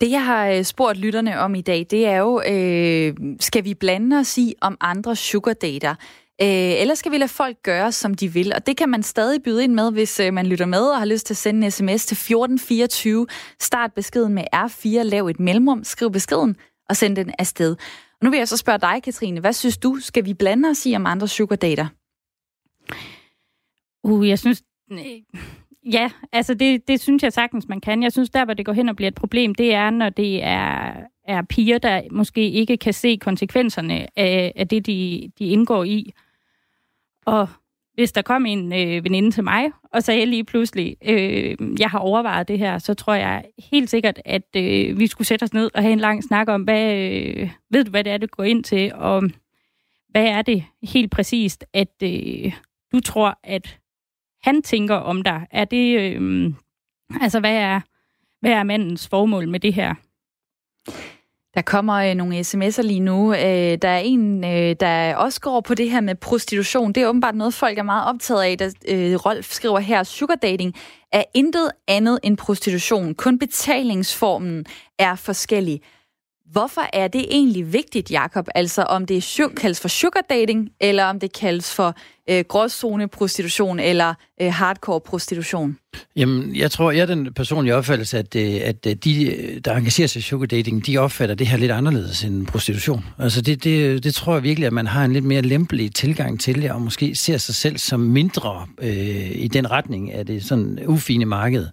[0.00, 3.74] Det, jeg har øh, spurgt lytterne om i dag, det er jo, øh, skal vi
[3.74, 5.94] blande os i, om andre sugar dater?
[6.42, 8.52] Øh, eller skal vi lade folk gøre, som de vil?
[8.54, 11.04] Og det kan man stadig byde ind med, hvis øh, man lytter med og har
[11.04, 13.26] lyst til at sende en sms til 1424.
[13.60, 16.56] Start beskeden med R4, lav et mellemrum, skriv beskeden
[16.88, 17.76] og send den afsted.
[18.20, 20.86] Og nu vil jeg så spørge dig, Katrine, hvad synes du, skal vi blande os
[20.86, 21.86] i om andre sugar dater?
[24.04, 24.62] Uh, jeg synes...
[25.92, 28.02] Ja, altså det, det synes jeg sagtens, man kan.
[28.02, 30.44] Jeg synes, der hvor det går hen og bliver et problem, det er, når det
[30.44, 30.92] er,
[31.24, 36.12] er piger, der måske ikke kan se konsekvenserne af, af det, de, de indgår i.
[37.26, 37.48] Og
[37.94, 41.98] hvis der kom en øh, veninde til mig og sagde lige pludselig, øh, jeg har
[41.98, 45.70] overvejet det her, så tror jeg helt sikkert, at øh, vi skulle sætte os ned
[45.74, 48.44] og have en lang snak om, hvad, øh, ved du, hvad det er, du går
[48.44, 49.22] ind til, og
[50.08, 52.52] hvad er det helt præcist, at øh,
[52.92, 53.78] du tror, at
[54.42, 55.46] han tænker om dig?
[55.50, 56.52] Er det, øh,
[57.20, 57.80] altså hvad er,
[58.40, 59.94] hvad er mandens formål med det her?
[61.56, 63.34] Der kommer øh, nogle sms'er lige nu.
[63.34, 66.92] Øh, der er en, øh, der også går på det her med prostitution.
[66.92, 68.58] Det er åbenbart noget, folk er meget optaget af.
[68.58, 70.74] Der, øh, Rolf skriver her, sugar dating
[71.12, 73.14] er intet andet end prostitution.
[73.14, 74.66] Kun betalingsformen
[74.98, 75.82] er forskellig.
[76.52, 78.48] Hvorfor er det egentlig vigtigt, Jakob?
[78.54, 81.94] Altså om det kaldes for sugar dating, eller om det kaldes for
[82.30, 85.78] øh, gråzone prostitution eller øh, hardcore prostitution?
[86.16, 89.74] Jamen, jeg tror, jeg er den personlige opfattelse, at, øh, at øh, de, øh, der
[89.74, 93.04] engagerer sig i sugar dating, de opfatter det her lidt anderledes end prostitution.
[93.18, 96.40] Altså, det, det, det tror jeg virkelig, at man har en lidt mere lempelig tilgang
[96.40, 100.44] til det, og måske ser sig selv som mindre øh, i den retning af det
[100.44, 101.66] sådan ufine marked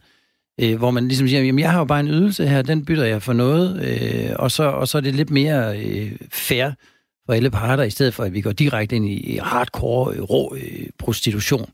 [0.61, 3.03] øh, hvor man ligesom siger, jamen jeg har jo bare en ydelse her, den bytter
[3.03, 6.71] jeg for noget, øh, og, så, og så er det lidt mere øh, fair
[7.25, 10.55] for alle parter, i stedet for at vi går direkte ind i hardcore, øh, rå
[10.55, 11.69] øh, prostitution.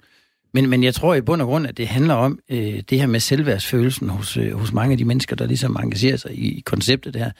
[0.54, 3.08] Men, men jeg tror i bund og grund, at det handler om øh, det her
[3.08, 6.62] med selvværdsfølelsen hos, øh, hos mange af de mennesker, der ligesom engagerer sig i, i
[6.62, 7.32] konceptet her.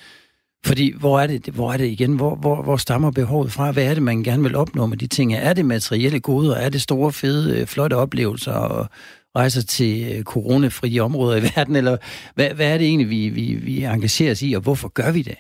[0.66, 2.16] Fordi hvor er det, hvor er det igen?
[2.16, 3.72] Hvor, hvor, hvor stammer behovet fra?
[3.72, 5.34] Hvad er det, man gerne vil opnå med de ting?
[5.34, 6.56] Er det materielle goder?
[6.56, 8.90] Er det store, fede, øh, flotte oplevelser og,
[9.40, 11.98] rejser til øh, coronafrie områder i verden, eller
[12.36, 15.22] hvad, hvad er det egentlig, vi, vi, vi engagerer os i, og hvorfor gør vi
[15.22, 15.36] det?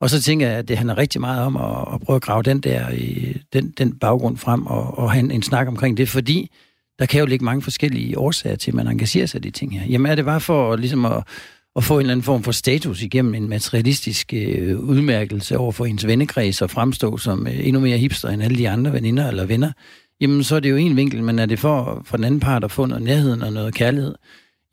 [0.00, 2.42] Og så tænker jeg, at det handler rigtig meget om at, at prøve at grave
[2.42, 6.08] den der øh, den, den baggrund frem og, og have en, en snak omkring det,
[6.08, 6.50] fordi
[6.98, 9.80] der kan jo ligge mange forskellige årsager til, at man engagerer sig i de ting
[9.80, 9.86] her.
[9.86, 11.24] Jamen er det bare for ligesom at,
[11.76, 15.86] at få en eller anden form for status igennem en materialistisk øh, udmærkelse over for
[15.86, 19.44] ens vennekreds og fremstå som øh, endnu mere hipster end alle de andre veninder eller
[19.44, 19.72] venner,
[20.20, 22.64] jamen så er det jo en vinkel, men er det for, for den anden part
[22.64, 24.14] at få noget nærhed og noget kærlighed,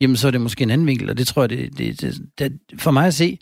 [0.00, 2.28] jamen så er det måske en anden vinkel, og det tror jeg, det, det, det,
[2.38, 3.38] det for mig at se,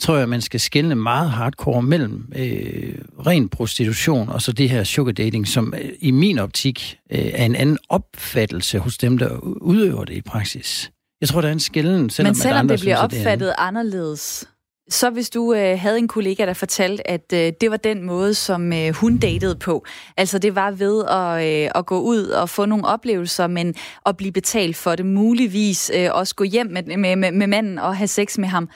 [0.00, 2.94] tror jeg, man skal skelne meget hardcore mellem øh,
[3.26, 7.44] ren prostitution og så det her sugar dating, som øh, i min optik øh, er
[7.44, 10.90] en anden opfattelse hos dem, der udøver det i praksis.
[11.20, 14.48] Jeg tror, der er en skælden, selvom Men selvom det bliver opfattet det anderledes,
[14.90, 18.34] så hvis du øh, havde en kollega, der fortalte, at øh, det var den måde,
[18.34, 19.84] som øh, hun datede på,
[20.16, 23.74] altså det var ved at, øh, at gå ud og få nogle oplevelser, men
[24.06, 27.78] at blive betalt for det, muligvis øh, også gå hjem med, med, med, med manden
[27.78, 28.68] og have sex med ham,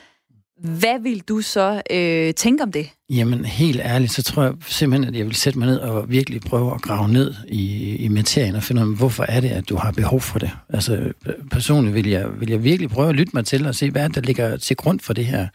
[0.62, 2.90] hvad vil du så øh, tænke om det?
[3.10, 6.40] Jamen, helt ærligt, så tror jeg simpelthen, at jeg vil sætte mig ned og virkelig
[6.40, 9.68] prøve at grave ned i, i materien og finde ud af, hvorfor er det, at
[9.68, 10.50] du har behov for det.
[10.68, 11.12] Altså,
[11.50, 14.20] personligt vil jeg, vil jeg virkelig prøve at lytte mig til og se, hvad der
[14.20, 15.48] ligger til grund for det her.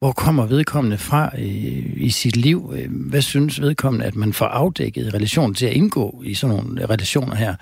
[0.00, 1.48] Hvor kommer vedkommende fra i,
[1.96, 2.72] i sit liv?
[2.76, 6.56] Øh, hvad synes vedkommende, at man får afdækket i relation til at indgå i sådan
[6.56, 7.54] nogle øh, relationer her?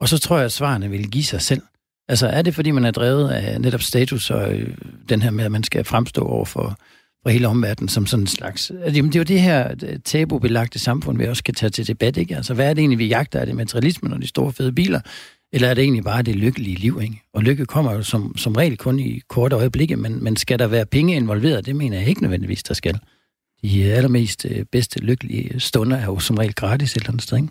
[0.00, 1.62] Og så tror jeg, at svarene vil give sig selv.
[2.08, 4.74] Altså er det, fordi man er drevet af netop status og øh,
[5.08, 6.78] den her med, at man skal fremstå over for,
[7.22, 8.72] for hele omverdenen som sådan en slags...
[8.94, 12.36] Jamen, det er jo det her tabubelagte samfund, vi også skal tage til debat, ikke?
[12.36, 13.40] Altså hvad er det egentlig, vi jagter?
[13.40, 15.00] Er det materialismen og de store fede biler?
[15.52, 17.22] Eller er det egentlig bare det lykkelige liv, ikke?
[17.32, 20.66] Og lykke kommer jo som, som regel kun i korte øjeblikke, men, men skal der
[20.66, 21.66] være penge involveret?
[21.66, 22.98] Det mener jeg ikke nødvendigvis, der skal.
[23.62, 27.36] De allermest øh, bedste lykkelige stunder er jo som regel gratis et eller andet sted,
[27.36, 27.48] ikke?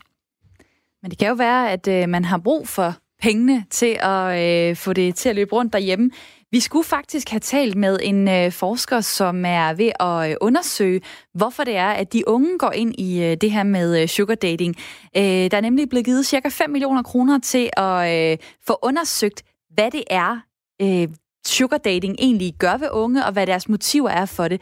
[1.01, 4.75] Men det kan jo være, at øh, man har brug for pengene til at øh,
[4.75, 6.12] få det til at løbe rundt derhjemme.
[6.51, 11.01] Vi skulle faktisk have talt med en øh, forsker, som er ved at øh, undersøge,
[11.33, 14.36] hvorfor det er, at de unge går ind i øh, det her med øh, sugar
[14.36, 14.75] dating.
[15.17, 19.43] Øh, der er nemlig blevet givet cirka 5 millioner kroner til at øh, få undersøgt,
[19.73, 20.39] hvad det er,
[20.81, 21.07] øh,
[21.47, 24.62] sugar dating egentlig gør ved unge, og hvad deres motiver er for det.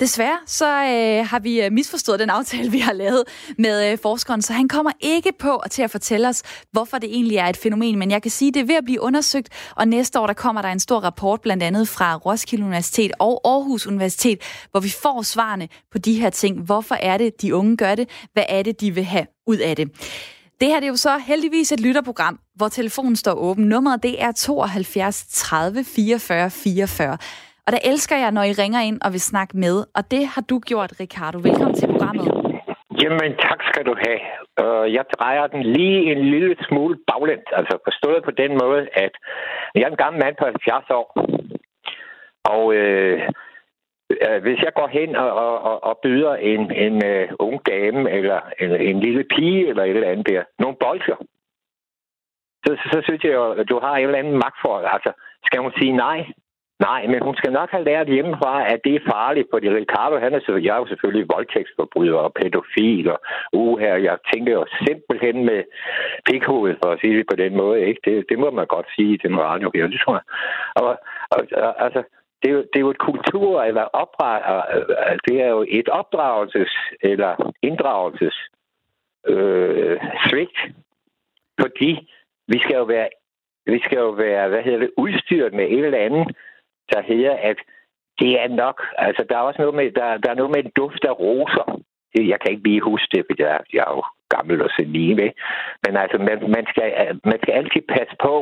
[0.00, 3.24] Desværre så øh, har vi øh, misforstået den aftale, vi har lavet
[3.58, 7.36] med øh, forskeren, så han kommer ikke på til at fortælle os, hvorfor det egentlig
[7.36, 9.88] er et fænomen, men jeg kan sige, at det er ved at blive undersøgt, og
[9.88, 13.86] næste år der kommer der en stor rapport, blandt andet fra Roskilde Universitet og Aarhus
[13.86, 16.60] Universitet, hvor vi får svarene på de her ting.
[16.60, 18.08] Hvorfor er det, de unge gør det?
[18.32, 19.90] Hvad er det, de vil have ud af det?
[20.60, 23.64] Det her det er jo så heldigvis et lytterprogram, hvor telefonen står åben.
[23.64, 27.18] Nummeret det er 72 30 44 44.
[27.68, 29.76] Og der elsker jeg, når I ringer ind og vil snakke med.
[29.96, 31.38] Og det har du gjort, Ricardo.
[31.38, 32.26] Velkommen til programmet.
[33.02, 34.20] Jamen, tak skal du have.
[34.62, 37.50] Øh, jeg drejer den lige en lille smule baglæns.
[37.52, 39.12] Altså forstået på den måde, at
[39.74, 41.06] jeg er en gammel mand på 70 år.
[42.54, 43.18] Og øh,
[44.10, 45.30] øh, hvis jeg går hen og,
[45.70, 49.90] og, og byder en, en uh, ung dame, eller en, en lille pige, eller et
[49.90, 51.18] eller andet der, nogle bolcher,
[52.64, 55.12] så, så, så synes jeg jo, at du har en eller andet magt for Altså,
[55.46, 56.20] skal hun sige nej?
[56.80, 60.34] Nej, men hun skal nok have lært hjemmefra, at det er farligt, fordi Ricardo, han
[60.34, 63.20] er, så, jeg er jo selvfølgelig voldtægtsforbryder og pædofil, og
[63.52, 65.62] uh, her, jeg tænker jo simpelthen med
[66.30, 68.00] pikhovedet, for at sige det på den måde, ikke?
[68.04, 70.26] Det, det må man godt sige i den radio her, det tror jeg.
[70.74, 70.92] Og,
[71.30, 72.02] og, og altså,
[72.42, 74.38] det er, jo, det er jo et kultur, eller opdrag,
[74.74, 78.36] øh, det er jo et opdragelses- eller inddragelses
[79.28, 80.58] øh, svigt,
[81.60, 82.12] fordi
[82.48, 83.08] vi skal jo være
[83.66, 86.36] vi skal jo være, hvad hedder det, udstyret med et eller andet,
[86.92, 87.58] der hedder, at
[88.20, 90.72] det er nok, altså der er også noget med, der, der er noget med en
[90.76, 91.80] duft af roser.
[92.14, 94.02] Jeg kan ikke lige huske det, for jeg, jeg er jo
[94.34, 95.40] gammel og senil, ikke?
[95.86, 96.86] Men altså, man, man, skal,
[97.24, 98.34] man skal altid passe på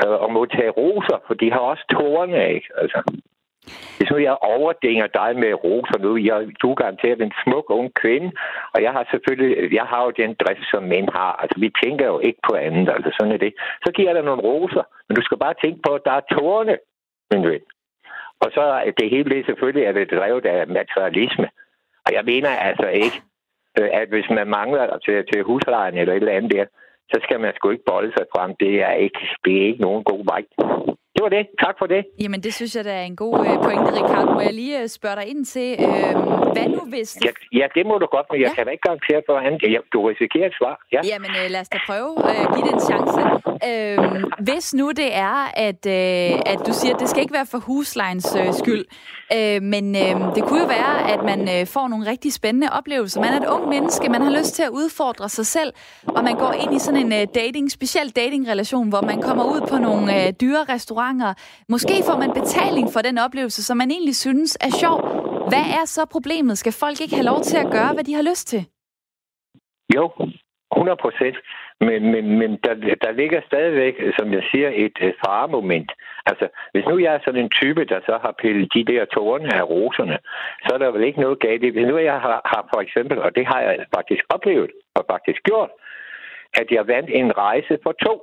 [0.00, 2.68] øh, at modtage roser, for de har også tårerne, ikke?
[2.82, 2.98] Altså,
[3.96, 7.94] hvis nu jeg overdænger dig med roser nu, jeg, du er garanteret en smuk ung
[8.02, 8.30] kvinde,
[8.74, 11.32] og jeg har selvfølgelig, jeg har jo den drift, som mænd har.
[11.42, 13.52] Altså, vi tænker jo ikke på andet, altså sådan er det.
[13.84, 16.76] Så giver der nogle roser, men du skal bare tænke på, at der er tårne
[17.30, 17.64] min ven.
[18.40, 21.48] Og så det hele det selvfølgelig er det drevet af materialisme.
[22.06, 23.22] Og jeg mener altså ikke,
[23.78, 26.66] øh, at hvis man mangler til, til huslejen eller et eller andet der,
[27.12, 28.54] så skal man sgu ikke bolde sig frem.
[28.60, 30.42] Det er ikke, det er ikke nogen god vej.
[31.18, 31.46] Det var det.
[31.64, 32.02] Tak for det.
[32.20, 34.32] Jamen, det synes jeg, der er en god øh, pointe, Ricardo.
[34.32, 36.12] Må jeg lige øh, spørge dig ind til, øh,
[36.54, 37.12] hvad nu hvis...
[37.12, 37.24] Det...
[37.26, 38.54] Ja, ja, det må du godt, men jeg ja.
[38.54, 39.62] kan da ikke garantere for andet.
[39.74, 40.74] Ja, du risikerer et svar.
[40.92, 41.00] Ja.
[41.10, 43.18] Jamen, øh, lad os da prøve at øh, give det en chance.
[43.68, 43.98] Øh,
[44.48, 45.36] hvis nu det er,
[45.68, 48.84] at, øh, at du siger, at det skal ikke være for huslejens øh, skyld,
[49.36, 53.20] øh, men øh, det kunne jo være, at man øh, får nogle rigtig spændende oplevelser.
[53.20, 55.72] Man er et ung menneske, man har lyst til at udfordre sig selv,
[56.16, 59.60] og man går ind i sådan en øh, dating, speciel datingrelation, hvor man kommer ud
[59.70, 61.34] på nogle øh, dyre restauranter, restauranter.
[61.68, 64.98] Måske får man betaling for den oplevelse, som man egentlig synes er sjov.
[65.52, 66.58] Hvad er så problemet?
[66.58, 68.62] Skal folk ikke have lov til at gøre, hvad de har lyst til?
[69.96, 70.04] Jo,
[70.76, 71.36] 100 procent.
[71.80, 75.90] Men, men, men der, der ligger stadigvæk, som jeg siger, et uh, faremoment.
[76.26, 79.54] Altså, hvis nu jeg er sådan en type, der så har pillet de der tårne
[79.54, 80.18] af roserne,
[80.64, 81.68] så er der vel ikke noget galt i.
[81.68, 85.40] Hvis nu jeg har, har for eksempel, og det har jeg faktisk oplevet og faktisk
[85.42, 85.70] gjort,
[86.60, 88.14] at jeg vandt en rejse for to.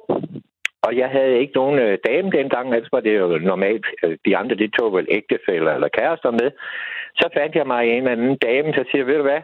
[0.85, 3.85] Og jeg havde ikke nogen øh, dame dengang, ellers var det jo normalt.
[4.03, 6.51] Øh, de andre, de tog vel ægtefælder eller kærester med.
[7.19, 9.41] Så fandt jeg mig en eller anden dame, der siger, ved du hvad,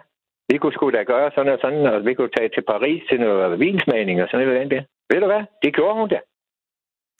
[0.49, 3.19] vi kunne sgu da gøre sådan og sådan, og vi kunne tage til Paris til
[3.19, 4.71] noget vinsmagning og sådan noget.
[4.71, 4.85] Det.
[5.09, 6.19] Ved du hvad, det gjorde hun da.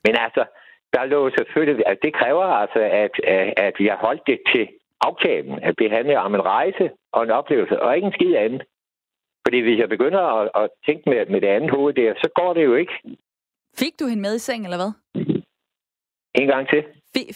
[0.04, 0.44] Men altså,
[0.92, 4.68] der lå selvfølgelig, at det kræver altså, at, at, at vi har holdt det til
[5.00, 8.62] aftalen, at det handler om en rejse og en oplevelse, og ikke en skid andet.
[9.46, 12.54] Fordi hvis jeg begynder at, at tænke med, med det andet hoved der, så går
[12.54, 12.92] det jo ikke.
[13.80, 14.92] Fik du hende med i seng, eller hvad?
[16.34, 16.84] En gang til.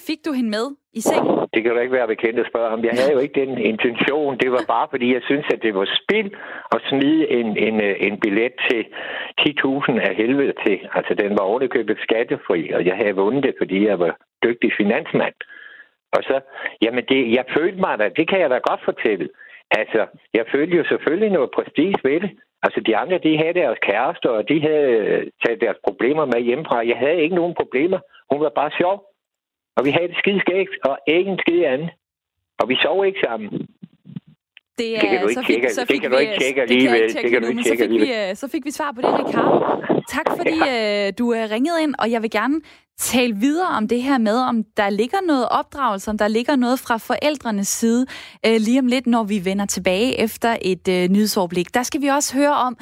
[0.07, 1.25] Fik du hende med i seng?
[1.55, 2.85] Det kan du ikke være bekendt at spørge om.
[2.85, 4.39] Jeg havde jo ikke den intention.
[4.39, 6.27] Det var bare fordi, jeg synes, at det var spil
[6.75, 8.83] at smide en, en, en billet til
[9.41, 10.79] 10.000 af helvede til.
[10.95, 14.13] Altså, den var ovenikøbet skattefri, og jeg havde vundet det, fordi jeg var
[14.45, 15.35] dygtig finansmand.
[16.17, 16.41] Og så,
[16.83, 19.29] jamen, det, jeg følte mig da, det kan jeg da godt fortælle.
[19.71, 22.31] Altså, jeg følte jo selvfølgelig noget prestige ved det.
[22.67, 24.91] Altså, de andre, de havde deres kærester, og de havde
[25.43, 26.89] taget deres problemer med hjemmefra.
[26.93, 28.01] Jeg havde ikke nogen problemer.
[28.31, 28.97] Hun var bare sjov.
[29.77, 31.91] Og vi havde det skide skægt, og ikke en skide andet.
[32.61, 33.49] Og vi sov ikke sammen.
[34.79, 37.03] Det, er, det kan du ikke tjekke, så fik, det kan du ikke tjekke alligevel.
[37.23, 38.37] Det kan du ikke tjekke alligevel.
[38.37, 39.57] Så fik vi svar på det, Ricardo.
[40.17, 41.07] Tak fordi ja.
[41.07, 42.61] øh, du er ringet ind, og jeg vil gerne
[42.99, 46.79] tale videre om det her med, om der ligger noget opdragelse, om der ligger noget
[46.79, 48.07] fra forældrenes side,
[48.47, 51.75] øh, lige om lidt, når vi vender tilbage efter et øh, nyhedsoverblik.
[51.75, 52.77] Der skal vi også høre om,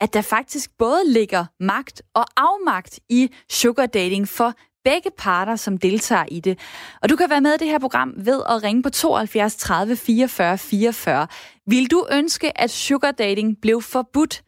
[0.00, 5.78] at der faktisk både ligger magt og afmagt i sugar dating for begge parter, som
[5.78, 6.58] deltager i det.
[7.02, 9.96] Og du kan være med i det her program ved at ringe på 72 30
[9.96, 11.26] 44 44.
[11.66, 14.42] Vil du ønske, at sugar dating blev forbudt?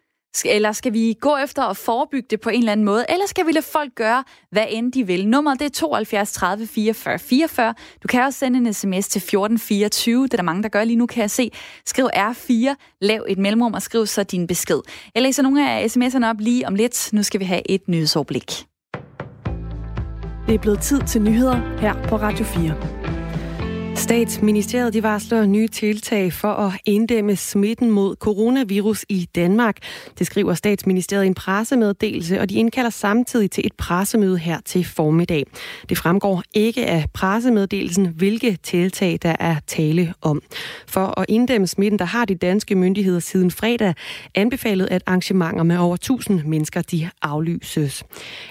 [0.45, 3.05] Eller skal vi gå efter at forebygge det på en eller anden måde?
[3.09, 5.29] Eller skal vi lade folk gøre, hvad end de vil?
[5.29, 7.75] Nummeret det er 72 30 44 44.
[8.03, 10.25] Du kan også sende en sms til 1424.
[10.25, 11.51] Det er der mange, der gør lige nu, kan jeg se.
[11.87, 14.81] Skriv R4, lav et mellemrum og skriv så din besked.
[15.15, 17.11] Jeg læser nogle af sms'erne op lige om lidt.
[17.13, 18.51] Nu skal vi have et nyhedsoverblik.
[20.47, 23.24] Det er blevet tid til nyheder her på Radio 4.
[23.97, 29.77] Statsministeriet de varsler nye tiltag for at inddæmme smitten mod coronavirus i Danmark.
[30.19, 34.85] Det skriver Statsministeriet i en pressemeddelelse, og de indkalder samtidig til et pressemøde her til
[34.85, 35.45] formiddag.
[35.89, 40.43] Det fremgår ikke af pressemeddelelsen, hvilke tiltag der er tale om.
[40.87, 43.95] For at inddæmme smitten, der har de danske myndigheder siden fredag
[44.35, 48.05] anbefalet, at arrangementer med over 1000 mennesker de aflyses.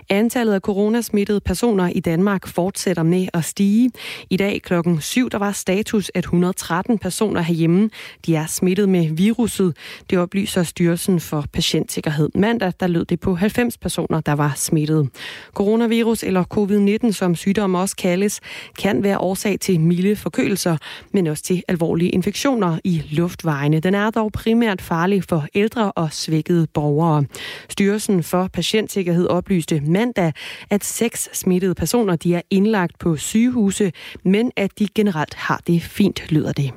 [0.10, 3.92] Antallet af coronasmittede personer i Danmark fortsætter med at stige.
[4.30, 7.90] I dag klokken 7 der var status, at 113 personer herhjemme
[8.26, 9.78] de er smittet med viruset.
[10.10, 12.30] Det oplyser Styrelsen for Patientsikkerhed.
[12.36, 15.10] Mandag der lød det på 90 personer, der var smittet.
[15.54, 18.42] Coronavirus eller covid-19, som sygdommen også kaldes,
[18.80, 20.78] kan være årsag til milde forkølelser,
[21.12, 23.80] men også til alvorlige infektioner i luftvejene.
[23.80, 27.26] Den er dog primært farlig for ældre og svækkede borgere.
[27.70, 30.34] Styrelsen for Patientsikkerhed oplyste mandag,
[30.70, 33.92] at seks smittede personer de er indlagt på sygehuse,
[34.24, 36.72] men at de generelt har det fint, lyder det.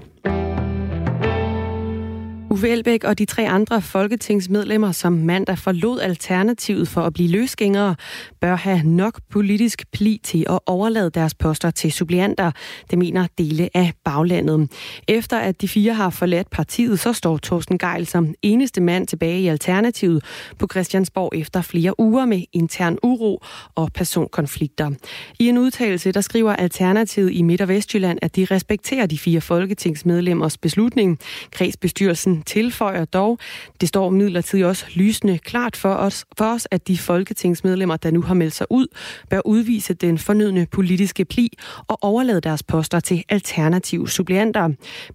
[2.57, 7.95] Uffe Elbæk og de tre andre folketingsmedlemmer, som mandag forlod Alternativet for at blive løsgængere,
[8.41, 12.51] bør have nok politisk pli til at overlade deres poster til supplianter,
[12.91, 14.71] Det mener dele af baglandet.
[15.09, 19.41] Efter at de fire har forladt partiet, så står Thorsten Geil som eneste mand tilbage
[19.41, 20.25] i Alternativet
[20.59, 23.43] på Christiansborg efter flere uger med intern uro
[23.75, 24.91] og personkonflikter.
[25.39, 29.41] I en udtalelse, der skriver Alternativet i Midt- og Vestjylland, at de respekterer de fire
[29.41, 31.19] folketingsmedlemmers beslutning.
[31.51, 33.39] Kredsbestyrelsen tilføjer dog,
[33.81, 38.23] det står midlertid også lysende klart for os, for os, at de folketingsmedlemmer, der nu
[38.23, 38.87] har meldt sig ud,
[39.31, 41.49] bør udvise den fornødne politiske pli
[41.89, 44.69] og overlade deres poster til alternative suppleanter.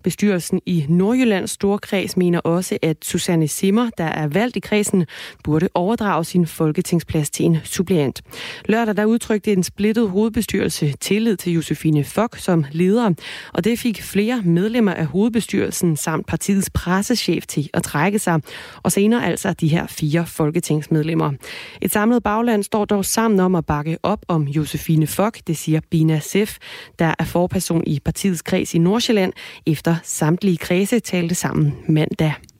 [0.03, 5.05] Bestyrelsen i Nordjyllands Storkreds mener også, at Susanne Simmer, der er valgt i kredsen,
[5.43, 8.21] burde overdrage sin folketingsplads til en suppleant.
[8.65, 13.13] Lørdag der udtrykte en splittet hovedbestyrelse tillid til Josefine Fock som leder,
[13.53, 18.41] og det fik flere medlemmer af hovedbestyrelsen samt partiets presse chef til at trække sig,
[18.83, 21.31] og senere altså de her fire folketingsmedlemmer.
[21.81, 25.79] Et samlet bagland står dog sammen om at bakke op om Josefine Fock, det siger
[25.89, 26.57] Bina Sef,
[26.99, 29.33] der er forperson i partiets kreds i Nordsjælland,
[29.65, 32.50] efter samtlige kredse talte sammen mandag.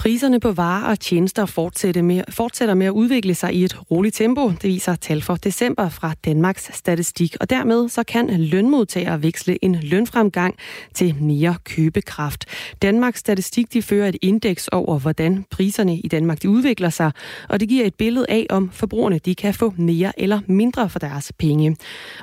[0.00, 4.16] Priserne på varer og tjenester fortsætter med, fortsætter med at udvikle sig i et roligt
[4.16, 4.48] tempo.
[4.50, 7.36] Det viser tal for december fra Danmarks Statistik.
[7.40, 10.54] Og dermed så kan lønmodtagere veksle en lønfremgang
[10.94, 12.46] til mere købekraft.
[12.82, 17.12] Danmarks Statistik de fører et indeks over, hvordan priserne i Danmark de udvikler sig,
[17.48, 20.98] og det giver et billede af, om forbrugerne de kan få mere eller mindre for
[20.98, 21.76] deres penge.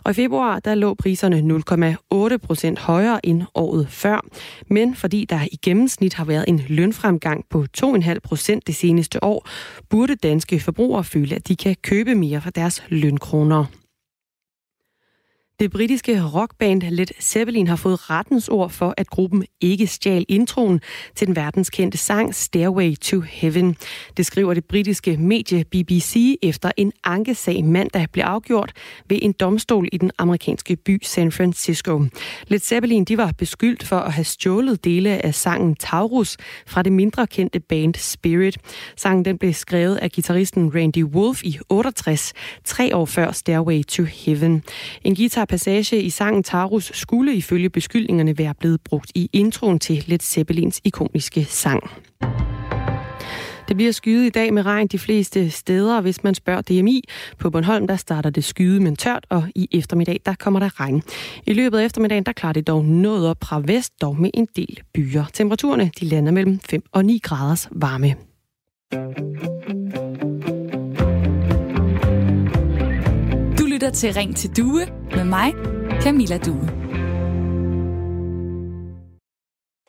[0.04, 1.62] Og i februar der lå priserne
[2.32, 4.26] 0,8 procent højere end året før.
[4.68, 9.50] Men fordi der i gennemsnit har været en lønfremgang på 2,5 procent det seneste år,
[9.90, 13.66] burde danske forbrugere føle, at de kan købe mere for deres lønkroner.
[15.60, 20.82] Det britiske rockband Led Zeppelin har fået rettens ord for, at gruppen ikke stjal introen
[21.16, 23.76] til den verdenskendte sang Stairway to Heaven.
[24.18, 28.72] Det skriver det britiske medie BBC efter en ankesag mandag blev afgjort
[29.10, 32.06] ved en domstol i den amerikanske by San Francisco.
[32.48, 36.92] Led Zeppelin de var beskyldt for at have stjålet dele af sangen Taurus fra det
[36.92, 38.58] mindre kendte band Spirit.
[38.96, 44.04] Sangen den blev skrevet af guitaristen Randy Wolf i 68, tre år før Stairway to
[44.04, 44.64] Heaven.
[45.04, 50.04] En guitar passage i sangen Tarus skulle ifølge beskyldningerne være blevet brugt i introen til
[50.08, 51.84] Led Zeppelins ikoniske sang.
[53.68, 57.02] Det bliver skyet i dag med regn de fleste steder, hvis man spørger DMI.
[57.40, 61.04] På Bornholm der starter det skyde, men tørt, og i eftermiddag der kommer der regn.
[61.46, 64.48] I løbet af eftermiddagen der klarer det dog noget op fra vest, dog med en
[64.56, 65.26] del byer.
[65.34, 68.16] Temperaturerne de lander mellem 5 og 9 graders varme.
[73.78, 74.86] Lytter til Ring til Due
[75.16, 75.54] med mig,
[76.02, 76.70] Camilla Due.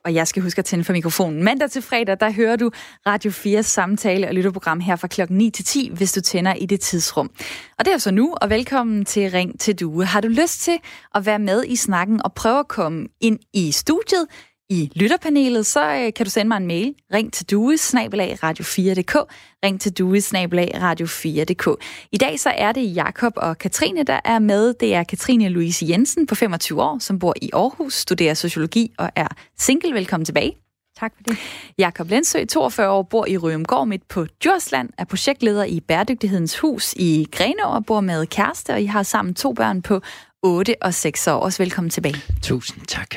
[0.04, 1.44] Og jeg skal huske at tænde for mikrofonen.
[1.44, 2.70] Mandag til fredag, der hører du
[3.06, 6.66] Radio 4 samtale og lytterprogram her fra klokken 9 til 10, hvis du tænder i
[6.66, 7.30] det tidsrum.
[7.78, 10.04] Og det er så nu, og velkommen til Ring til Due.
[10.04, 10.78] Har du lyst til
[11.14, 14.26] at være med i snakken og prøve at komme ind i studiet,
[14.70, 16.94] i lytterpanelet, så øh, kan du sende mig en mail.
[17.14, 19.16] Ring til due, radio4.dk.
[19.64, 21.84] Ring til due, radio4.dk.
[22.12, 24.74] I dag så er det Jakob og Katrine, der er med.
[24.74, 29.10] Det er Katrine Louise Jensen på 25 år, som bor i Aarhus, studerer sociologi og
[29.16, 29.28] er
[29.58, 29.94] single.
[29.94, 30.56] Velkommen tilbage.
[31.00, 31.36] Tak for det.
[31.78, 36.94] Jakob Lendsø, 42 år, bor i Rømgård midt på Djursland, er projektleder i Bæredygtighedens Hus
[36.96, 40.00] i Grenå og bor med kæreste, og I har sammen to børn på
[40.42, 41.32] 8 og 6 år.
[41.32, 42.16] Også velkommen tilbage.
[42.42, 43.14] Tusind tak.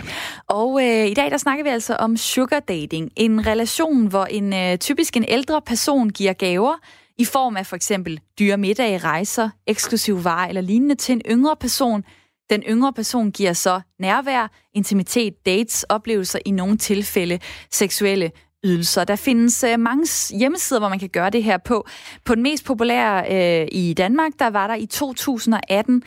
[0.47, 3.11] Og øh, i dag der snakker vi altså om sugar dating.
[3.15, 6.75] En relation, hvor en øh, typisk en ældre person giver gaver
[7.17, 11.55] i form af for eksempel dyre middage, rejser, eksklusiv varer eller lignende til en yngre
[11.55, 12.03] person.
[12.49, 17.39] Den yngre person giver så nærvær, intimitet, dates, oplevelser i nogle tilfælde
[17.71, 18.31] seksuelle
[18.63, 19.03] ydelser.
[19.03, 20.07] Der findes øh, mange
[20.37, 21.87] hjemmesider, hvor man kan gøre det her på.
[22.25, 23.25] På den mest populære
[23.61, 26.03] øh, i Danmark, der var der i 2018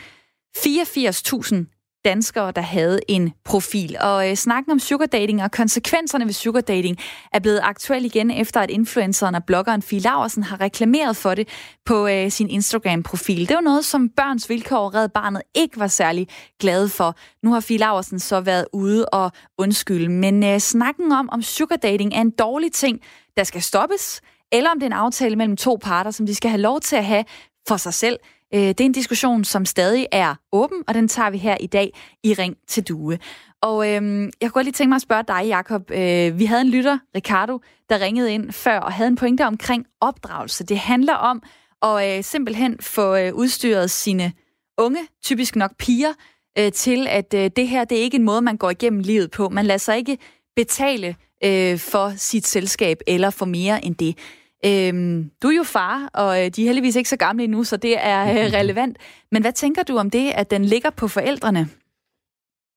[0.58, 3.96] 84.000 danskere, der havde en profil.
[4.00, 6.98] Og øh, snakken om sugar dating og konsekvenserne ved sugar dating
[7.32, 11.48] er blevet aktuel igen, efter at influenceren og bloggeren Fie Laversen har reklameret for det
[11.84, 13.48] på øh, sin Instagram-profil.
[13.48, 16.28] Det var noget, som Børns Vilkår og Red Barnet ikke var særlig
[16.60, 17.16] glade for.
[17.42, 20.08] Nu har Fie Laversen så været ude og undskylde.
[20.08, 23.00] Men øh, snakken om, om sugar dating er en dårlig ting,
[23.36, 24.20] der skal stoppes,
[24.52, 26.96] eller om det er en aftale mellem to parter, som de skal have lov til
[26.96, 27.24] at have
[27.68, 28.18] for sig selv,
[28.54, 31.66] Øh, det er en diskussion, som stadig er åben, og den tager vi her i
[31.66, 31.92] dag
[32.24, 33.18] i Ring til Due.
[33.62, 35.90] Og øhm, jeg kunne godt lige tænke mig at spørge dig, Jakob.
[35.90, 39.86] Øh, vi havde en lytter, Ricardo, der ringede ind før og havde en pointe omkring
[40.00, 40.64] opdragelse.
[40.64, 41.42] Det handler om
[41.82, 44.32] at øh, simpelthen få øh, udstyret sine
[44.78, 46.12] unge, typisk nok piger,
[46.58, 49.30] øh, til at øh, det her det er ikke en måde, man går igennem livet
[49.30, 49.48] på.
[49.48, 50.18] Man lader sig ikke
[50.56, 54.18] betale øh, for sit selskab eller for mere end det.
[54.66, 57.76] Øhm, du er jo far, og øh, de er heldigvis ikke så gamle endnu, så
[57.76, 58.96] det er øh, relevant.
[59.32, 61.68] Men hvad tænker du om det, at den ligger på forældrene?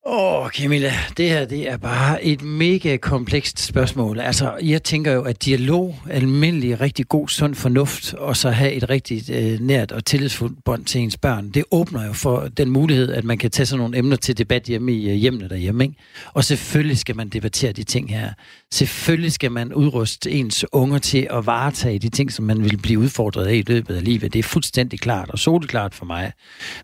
[0.10, 4.20] Åh, oh, Camilla, det her det er bare et mega komplekst spørgsmål.
[4.20, 8.90] Altså, jeg tænker jo, at dialog, almindelig, rigtig god, sund fornuft, og så have et
[8.90, 13.14] rigtig øh, nært og tillidsfuldt bånd til ens børn, det åbner jo for den mulighed,
[13.14, 15.84] at man kan tage sådan nogle emner til debat hjemme i øh, hjemmene derhjemme.
[15.84, 15.96] Ikke?
[16.34, 18.34] Og selvfølgelig skal man debattere de ting her.
[18.74, 23.00] Selvfølgelig skal man udruste ens unger til at varetage de ting, som man vil blive
[23.00, 24.34] udfordret af i løbet af livet.
[24.34, 26.32] Det er fuldstændig klart og soleklart for mig.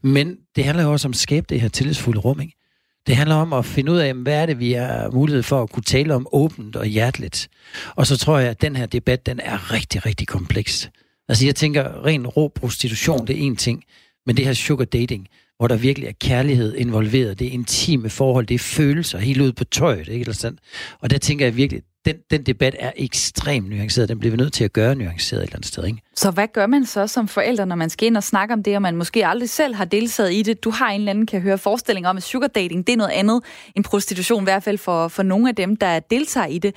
[0.02, 2.63] Men det handler jo også om at skabe det her tillidsfulde rum, ikke?
[3.08, 5.70] Det handler om at finde ud af, hvad er det, vi har mulighed for at
[5.70, 7.50] kunne tale om åbent og hjerteligt.
[7.96, 10.90] Og så tror jeg, at den her debat, den er rigtig, rigtig kompleks.
[11.30, 13.84] Altså jeg tænker, ren rå prostitution, det er en ting,
[14.26, 15.28] men det her sugar dating,
[15.64, 19.52] hvor der virkelig er kærlighed involveret, det er intime forhold, det er følelser helt ud
[19.52, 20.20] på tøjet, ikke?
[20.20, 20.58] Eller sådan.
[21.00, 24.10] Og der tænker jeg virkelig, den, den debat er ekstremt nuanceret.
[24.10, 25.86] Den bliver vi nødt til at gøre nuanceret et eller andet sted.
[25.86, 26.02] Ikke?
[26.16, 28.76] Så hvad gør man så som forælder, når man skal ind og snakke om det,
[28.76, 30.64] og man måske aldrig selv har deltaget i det?
[30.64, 33.12] Du har en eller anden, kan høre, forestilling om, at sugar dating, det er noget
[33.12, 33.42] andet
[33.76, 36.76] end prostitution, i hvert fald for, for nogle af dem, der deltager i det.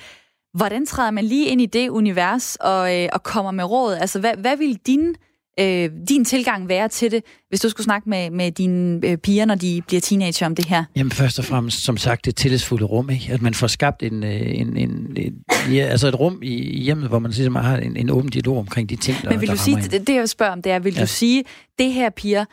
[0.53, 3.93] Hvordan træder man lige ind i det univers og, øh, og kommer med råd?
[3.93, 5.15] Altså, hvad, hvad vil din,
[5.59, 9.45] øh, din tilgang være til det, hvis du skulle snakke med, med dine øh, piger,
[9.45, 10.83] når de bliver teenager om det her?
[10.95, 13.33] Jamen først og fremmest, som sagt, det tillidsfulde rum, ikke?
[13.33, 15.33] At man får skabt en, øh, en, en, en
[15.73, 18.89] ja, altså et rum i hjemmet, hvor man ligesom har en, en åben dialog omkring
[18.89, 19.89] de ting, der Men vil der du sige, ind.
[19.89, 21.01] det, det jeg spørger om, det er, vil ja.
[21.01, 21.43] du sige,
[21.79, 22.45] det her piger,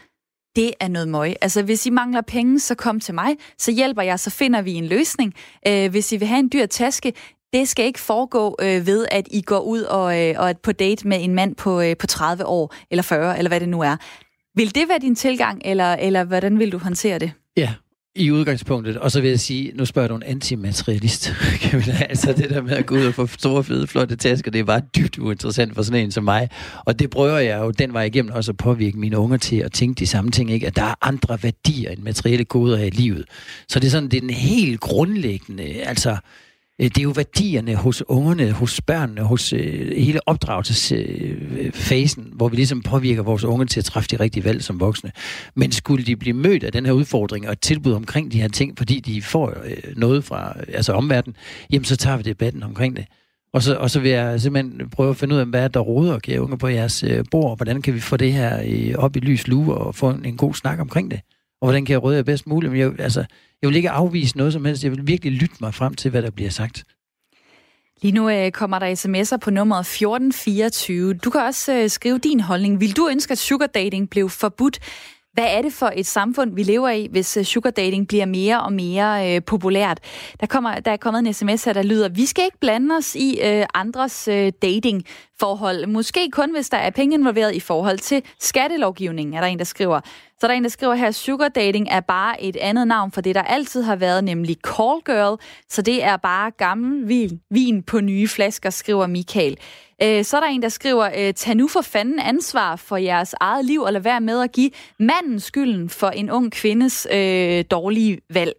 [0.56, 1.34] det er noget møg.
[1.40, 4.72] Altså, hvis I mangler penge, så kom til mig, så hjælper jeg, så finder vi
[4.72, 5.34] en løsning.
[5.68, 7.12] Øh, hvis I vil have en dyr taske,
[7.54, 10.72] det skal ikke foregå øh, ved, at I går ud og, øh, og er på
[10.72, 13.80] date med en mand på, øh, på 30 år, eller 40, eller hvad det nu
[13.80, 13.96] er.
[14.56, 17.32] Vil det være din tilgang, eller, eller hvordan vil du håndtere det?
[17.56, 17.74] Ja,
[18.16, 18.96] i udgangspunktet.
[18.96, 21.32] Og så vil jeg sige, nu spørger du en antimaterialist.
[22.10, 24.64] altså det der med at gå ud og få store, fede, flotte tasker, det er
[24.64, 26.48] bare dybt uinteressant for sådan en som mig.
[26.84, 29.72] Og det prøver jeg jo den vej igennem også at påvirke mine unger til at
[29.72, 30.66] tænke de samme ting, ikke?
[30.66, 33.24] at der er andre værdier end materielle goder i livet.
[33.68, 36.16] Så det er sådan, det er den helt grundlæggende, altså Øh,
[36.80, 42.48] Øh, det er jo værdierne hos ungerne, hos børnene, hos øh, hele opdragelsesfasen, øh, hvor
[42.48, 45.12] vi ligesom påvirker vores unge til at træffe de rigtige valg som voksne.
[45.54, 48.48] Men skulle de blive mødt af den her udfordring og et tilbud omkring de her
[48.48, 51.36] ting, fordi de får øh, noget fra øh, altså omverdenen,
[51.70, 53.04] jamen så tager vi debatten omkring det.
[53.52, 56.12] Og så, og så vil jeg simpelthen prøve at finde ud af, hvad der råder,
[56.12, 59.16] og unge, på jeres øh, bord, og hvordan kan vi få det her øh, op
[59.16, 61.20] i lys lue og få en, en god snak omkring det
[61.64, 62.72] og hvordan kan jeg råde jer bedst muligt?
[62.72, 63.24] Men jeg, altså,
[63.62, 64.84] jeg vil ikke afvise noget som helst.
[64.84, 66.84] Jeg vil virkelig lytte mig frem til, hvad der bliver sagt.
[68.02, 71.14] Lige nu øh, kommer der sms'er på nummeret 1424.
[71.14, 72.80] Du kan også øh, skrive din holdning.
[72.80, 74.78] Vil du ønske, at sugar dating blev forbudt?
[75.34, 78.60] Hvad er det for et samfund, vi lever i, hvis øh, sugar dating bliver mere
[78.62, 79.98] og mere øh, populært?
[80.40, 83.14] Der, kommer, der er kommet en sms her, der lyder, vi skal ikke blande os
[83.14, 85.86] i øh, andres øh, datingforhold.
[85.86, 89.64] Måske kun, hvis der er penge involveret i forhold til skattelovgivningen, er der en, der
[89.64, 90.00] skriver.
[90.40, 93.20] Så der er en, der skriver her, sugar dating er bare et andet navn for
[93.20, 95.40] det, der altid har været, nemlig call girl.
[95.68, 99.56] Så det er bare gammel vin, vin på nye flasker, skriver Michael.
[100.02, 103.34] Øh, så er der en, der skriver, øh, tag nu for fanden ansvar for jeres
[103.40, 107.64] eget liv, og lad være med at give manden skylden for en ung kvindes øh,
[107.70, 108.52] dårlige valg.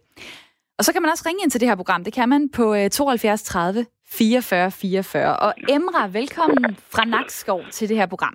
[0.78, 2.04] Og så kan man også ringe ind til det her program.
[2.04, 5.36] Det kan man på 72 30 44 44.
[5.36, 8.34] Og Emra, velkommen fra Nakskov til det her program.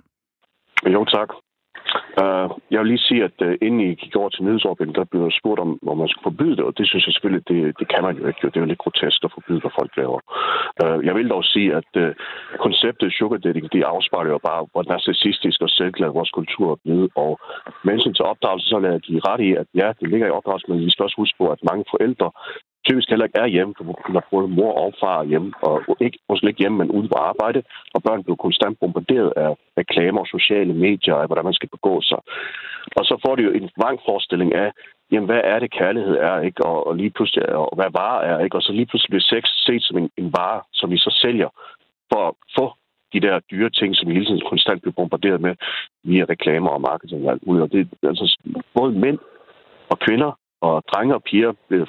[0.86, 1.28] Jo, tak.
[2.22, 5.30] Uh, jeg vil lige sige, at uh, inden I gik over til nyhedsordningen, der blev
[5.40, 8.02] spurgt om, om man skulle forbyde det, og det synes jeg selvfølgelig, det, det kan
[8.06, 8.40] man jo ikke.
[8.42, 10.20] Det er jo lidt grotesk at forbyde, hvad folk laver.
[10.82, 12.10] Uh, jeg vil dog sige, at uh,
[12.66, 17.10] konceptet sugar dating, det afspejler jo bare, hvor narcissistisk og selvglad vores kultur er blevet.
[17.16, 17.32] Og
[17.84, 20.66] med til opdragelse, så lader jeg give ret i, at ja, det ligger i opdragelse,
[20.68, 22.30] men vi skal også huske på, at mange forældre
[22.88, 26.48] typisk heller ikke er hjemme, for der både mor og far hjemme, og ikke, måske
[26.48, 27.62] ikke hjemme, men ude på arbejde,
[27.94, 32.00] og børn bliver konstant bombarderet af reklamer og sociale medier, af hvordan man skal begå
[32.00, 32.20] sig.
[32.98, 33.70] Og så får de jo en
[34.06, 34.72] forestilling af,
[35.12, 36.64] jamen, hvad er det kærlighed er, ikke?
[36.64, 38.56] Og, og lige pludselig, og hvad vare er, ikke?
[38.56, 41.48] Og så lige pludselig bliver sex set som en, en vare, som vi så sælger
[42.12, 42.72] for at få
[43.12, 45.54] de der dyre ting, som vi hele tiden konstant bliver bombarderet med
[46.04, 47.62] via reklamer og marketing og alt muligt.
[47.62, 48.38] Og det altså
[48.74, 49.18] både mænd
[49.90, 50.32] og kvinder
[50.66, 51.86] og drenge og piger, øh,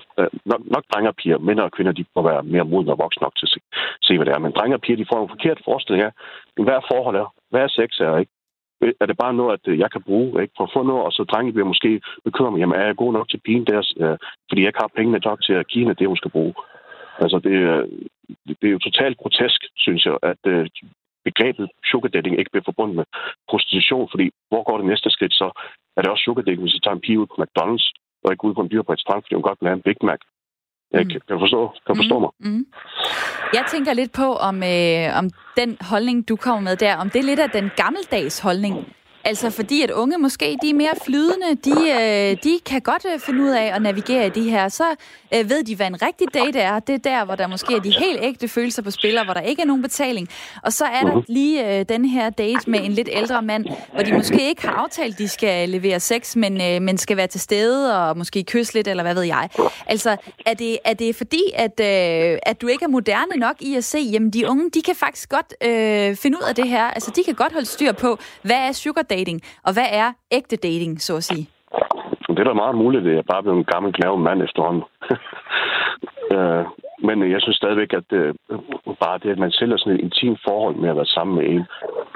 [0.51, 3.23] nok, nok drenge og piger, mænd og kvinder, de må være mere modne og voksne
[3.25, 3.59] nok til at se,
[4.07, 4.39] se, hvad det er.
[4.45, 6.11] Men drenge og piger, de får en forkert forestilling af,
[6.65, 8.31] hvad er forhold er, hvad er sex er, ikke?
[9.01, 10.53] Er det bare noget, at øh, jeg kan bruge ikke?
[10.57, 13.29] for at få noget, og så drenge bliver måske bekymret, jamen er jeg god nok
[13.29, 14.17] til pigen deres, øh,
[14.49, 16.53] fordi jeg ikke har pengene nok til at give hende det, hun skal bruge.
[17.23, 17.83] Altså det, øh,
[18.59, 20.41] det er jo totalt grotesk, synes jeg, at
[21.27, 23.05] begrebet sugar dating ikke bliver forbundet med
[23.49, 25.47] prostitution, fordi hvor går det næste skridt så?
[25.95, 27.87] Er det også sugar dating, hvis jeg tager en pige ud på McDonald's,
[28.23, 30.21] og ikke ud på en strand, fordi hun godt vil have en Big Mac.
[30.91, 31.09] Jeg mm.
[31.09, 32.23] kan, kan forstå, kan forstå mm.
[32.25, 32.31] mig.
[32.39, 32.65] Mm.
[33.53, 35.25] Jeg tænker lidt på, om, øh, om
[35.59, 38.75] den holdning, du kommer med der, om det er lidt af den gammeldags holdning,
[39.25, 43.19] Altså fordi at unge måske, de er mere flydende, de, øh, de kan godt øh,
[43.19, 44.69] finde ud af at navigere i de her.
[44.69, 44.83] Så
[45.33, 46.79] øh, ved de, hvad en rigtig date er.
[46.79, 49.41] Det er der, hvor der måske er de helt ægte følelser på spil, hvor der
[49.41, 50.29] ikke er nogen betaling.
[50.63, 51.23] Og så er der mhm.
[51.27, 55.13] lige den her date med en lidt ældre mand, hvor de måske ikke har aftalt,
[55.13, 56.53] at de skal levere sex, men,
[56.83, 59.49] men skal være til stede og måske kysse lidt, eller hvad ved jeg.
[59.87, 63.83] Altså, er det, er det fordi, at, at du ikke er moderne nok i at
[63.83, 66.83] se, jamen de unge, de kan faktisk godt øh, finde ud af det her.
[66.83, 69.37] Altså, de kan godt holde styr på, hvad er sugar dating,
[69.67, 70.07] og hvad er
[70.37, 71.45] ægte dating, så at sige?
[72.35, 74.83] Det er da meget muligt, at jeg bare blevet en gammel gnave mand efterhånden.
[76.35, 76.65] øh,
[77.07, 78.33] men jeg synes stadigvæk, at øh,
[79.03, 81.63] bare det, at man sælger sådan et intimt forhold med at være sammen med en,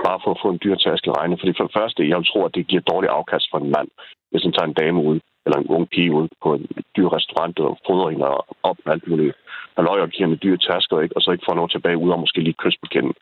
[0.08, 1.38] bare for at få en dyr taske regne.
[1.40, 3.90] Fordi for det første, jeg tror, at det giver dårlig afkast for en mand,
[4.32, 7.60] hvis han tager en dame ud, eller en ung pige ud på en dyr restaurant
[7.60, 8.28] og fodrer hende
[8.70, 9.36] op med alt muligt
[9.84, 11.16] løg og giver med dyre tasker, ikke?
[11.18, 13.14] og så ikke får noget tilbage ud og måske lige kys på kinden.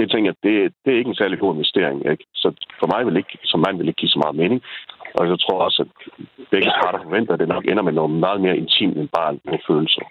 [0.00, 1.98] Det tænker jeg, det, det er ikke en særlig god investering.
[2.12, 2.24] Ikke?
[2.42, 2.48] Så
[2.80, 4.60] for mig vil ikke, som mand vil ikke give så meget mening.
[5.18, 5.90] Og jeg tror også, at
[6.50, 9.60] begge parter forventer, at det nok ender med noget meget mere intimt end bare nogle
[9.68, 10.04] følelser.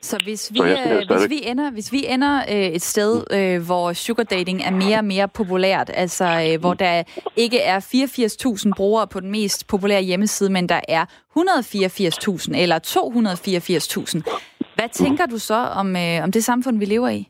[0.00, 3.66] Så hvis vi, så øh, hvis vi ender, hvis vi ender øh, et sted, øh,
[3.66, 7.02] hvor sugar dating er mere og mere populært, altså øh, hvor der
[7.36, 14.74] ikke er 84.000 brugere på den mest populære hjemmeside, men der er 184.000 eller 284.000,
[14.74, 17.28] hvad tænker du så om, øh, om det samfund, vi lever i?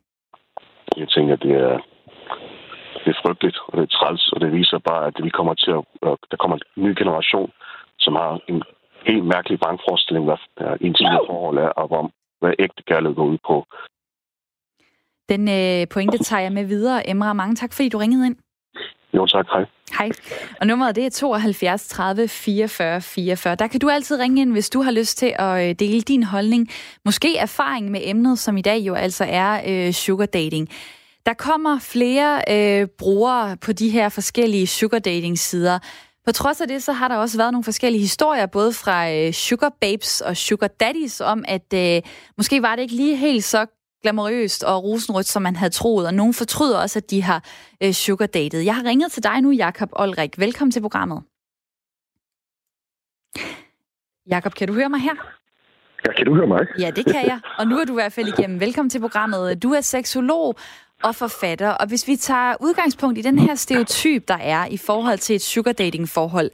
[0.97, 1.74] Jeg tænker, det er,
[3.05, 5.70] det er frygteligt, og det er træls, og det viser bare, at vi kommer til
[5.70, 7.51] at, der kommer en ny generation,
[7.99, 8.62] som har en
[9.07, 10.38] helt mærkelig vrangforestilling, hvad
[10.80, 13.57] intime forhold er, og om hvad ægte kærlighed går ud på.
[15.28, 17.11] Den øh, pointe tager jeg med videre.
[17.11, 18.36] Emra, mange tak, fordi du ringede ind.
[19.17, 19.47] Jo, tak.
[19.53, 19.64] Hej.
[19.99, 20.11] Hej.
[20.61, 23.55] Og nummeret det er 72 30 44 44.
[23.55, 26.23] Der kan du altid ringe ind, hvis du har lyst til at øh, dele din
[26.23, 26.71] holdning.
[27.05, 30.69] Måske erfaring med emnet, som i dag jo altså er øh, sugar dating.
[31.27, 35.79] Der kommer flere øh, brugere på de her forskellige sugar dating sider.
[36.27, 39.33] På trods af det, så har der også været nogle forskellige historier, både fra øh,
[39.33, 42.03] sugar babes og sugar daddies, om at øh,
[42.37, 43.67] måske var det ikke lige helt så
[44.07, 47.44] glamourøst og rosenrødt, som man havde troet, og nogen fortryder også, at de har
[47.82, 48.61] øh, sugar dated.
[48.61, 50.38] Jeg har ringet til dig nu, Jakob Olrik.
[50.38, 51.22] Velkommen til programmet.
[54.30, 55.14] Jakob, kan du høre mig her?
[56.07, 56.66] Ja, kan du høre mig?
[56.78, 57.40] Ja, det kan jeg.
[57.59, 58.61] Og nu er du i hvert fald igennem.
[58.61, 59.62] Velkommen til programmet.
[59.62, 60.57] Du er seksolog
[61.02, 61.70] og forfatter.
[61.70, 65.42] Og hvis vi tager udgangspunkt i den her stereotyp, der er i forhold til et
[65.42, 66.50] sugar dating forhold.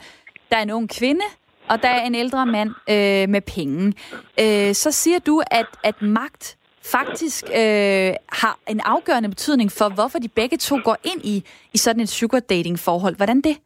[0.50, 1.24] Der er en ung kvinde,
[1.68, 3.94] og der er en ældre mand øh, med penge.
[4.40, 10.18] Øh, så siger du, at, at magt faktisk øh, har en afgørende betydning for, hvorfor
[10.18, 11.36] de begge to går ind i,
[11.74, 13.16] i sådan et sugar dating forhold.
[13.16, 13.56] Hvordan det?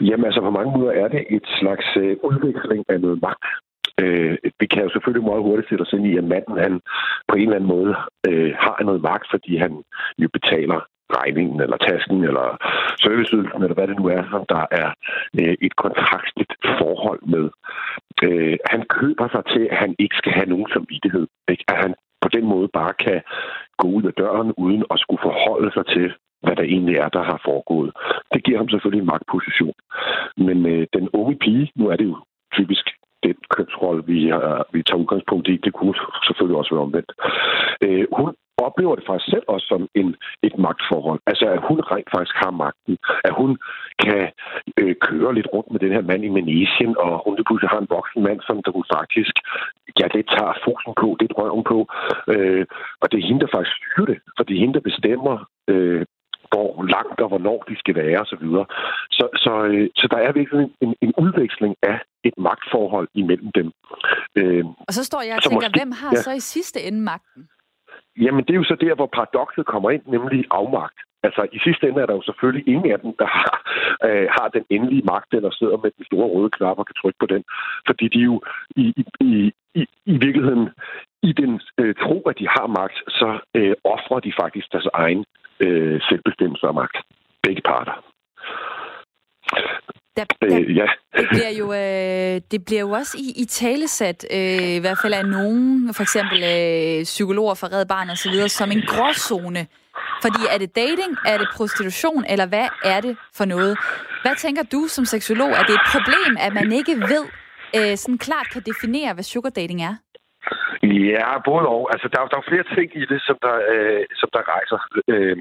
[0.00, 3.44] Jamen altså, på mange måder er det et slags øh, udvikling af noget magt.
[4.00, 6.80] Øh, vi kan jo selvfølgelig meget hurtigt sætte os ind i, at manden han
[7.28, 7.94] på en eller anden måde
[8.28, 9.72] øh, har noget magt, fordi han
[10.18, 10.80] jo betaler
[11.16, 12.46] regningen, eller tasken, eller
[13.04, 14.88] serviceydelsen, eller hvad det nu er, som der er
[15.40, 17.46] øh, et kontraktligt forhold med.
[18.26, 21.26] Øh, han køber sig til, at han ikke skal have nogen samvittighed.
[21.48, 21.64] Ikke?
[21.68, 23.20] At han på den måde bare kan
[23.82, 27.22] gå ud af døren, uden at skulle forholde sig til, hvad der egentlig er, der
[27.22, 27.90] har foregået.
[28.34, 29.76] Det giver ham selvfølgelig en magtposition.
[30.36, 32.16] Men øh, den unge pige, nu er det jo
[32.52, 32.86] typisk
[33.22, 35.94] den kønsrolle, vi, har, vi tager udgangspunkt i, det kunne
[36.26, 37.12] selvfølgelig også være omvendt.
[37.82, 38.34] Øh, hun
[38.66, 40.08] oplever det faktisk selv også som en,
[40.46, 41.20] et magtforhold.
[41.30, 42.94] Altså, at hun rent faktisk har magten.
[43.28, 43.50] At hun
[44.04, 44.22] kan
[44.80, 47.80] øh, køre lidt rundt med den her mand i Manesien, og hun lige pludselig har
[47.80, 49.34] en voksen mand, som der hun faktisk,
[50.00, 51.78] ja, det tager fosen på, det røven på.
[52.32, 52.64] Øh,
[53.00, 55.36] og det er hende, der faktisk styrer det, for det er hende, der bestemmer,
[55.72, 56.04] øh,
[56.52, 58.46] hvor langt og hvornår de skal være osv.
[58.56, 58.64] Så,
[59.18, 63.68] så, så, øh, så der er virkelig en, en udveksling af et magtforhold imellem dem.
[64.40, 66.22] Øh, og så står jeg og tænker, måske, hvem har ja.
[66.22, 67.42] så i sidste ende magten?
[68.24, 70.98] Jamen, det er jo så der, hvor paradokset kommer ind, nemlig afmagt.
[71.22, 73.54] Altså, i sidste ende er der jo selvfølgelig ingen af dem, der har,
[74.08, 77.18] øh, har den endelige magt, eller sidder med den store røde knap og kan trykke
[77.20, 77.44] på den.
[77.86, 78.40] Fordi de jo
[78.76, 80.68] i, i, i, i virkeligheden,
[81.22, 85.24] i den øh, tro, at de har magt, så øh, offrer de faktisk deres egen
[85.60, 86.96] øh, selvbestemmelse og magt.
[87.42, 87.96] Begge parter.
[90.18, 90.86] Der, der, øh, ja.
[91.16, 95.14] det, bliver jo, øh, det bliver jo også i, i talesat, øh, i hvert fald
[95.14, 99.66] af nogen, for eksempel øh, psykologer fra Red Barn videre, som en gråzone.
[100.22, 103.78] Fordi er det dating, er det prostitution, eller hvad er det for noget?
[104.22, 105.50] Hvad tænker du som seksolog?
[105.50, 107.24] Er det et problem, at man ikke ved,
[107.76, 109.94] øh, sådan klart kan definere, hvad sugar dating er?
[110.82, 111.88] Ja, både og.
[111.92, 114.78] Altså, der, der er flere ting i det, som der, øh, som der rejser.
[115.08, 115.36] Øh,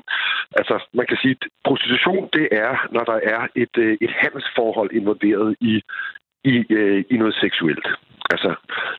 [0.59, 4.91] altså, man kan sige, at prostitution, det er, når der er et, øh, et handelsforhold
[4.91, 5.81] involveret i,
[6.43, 7.88] i, øh, i noget seksuelt.
[8.34, 8.51] Altså,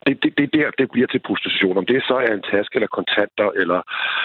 [0.06, 1.78] det, det, det er der, det bliver til prostitution.
[1.78, 3.80] Om det så er en taske eller kontanter, eller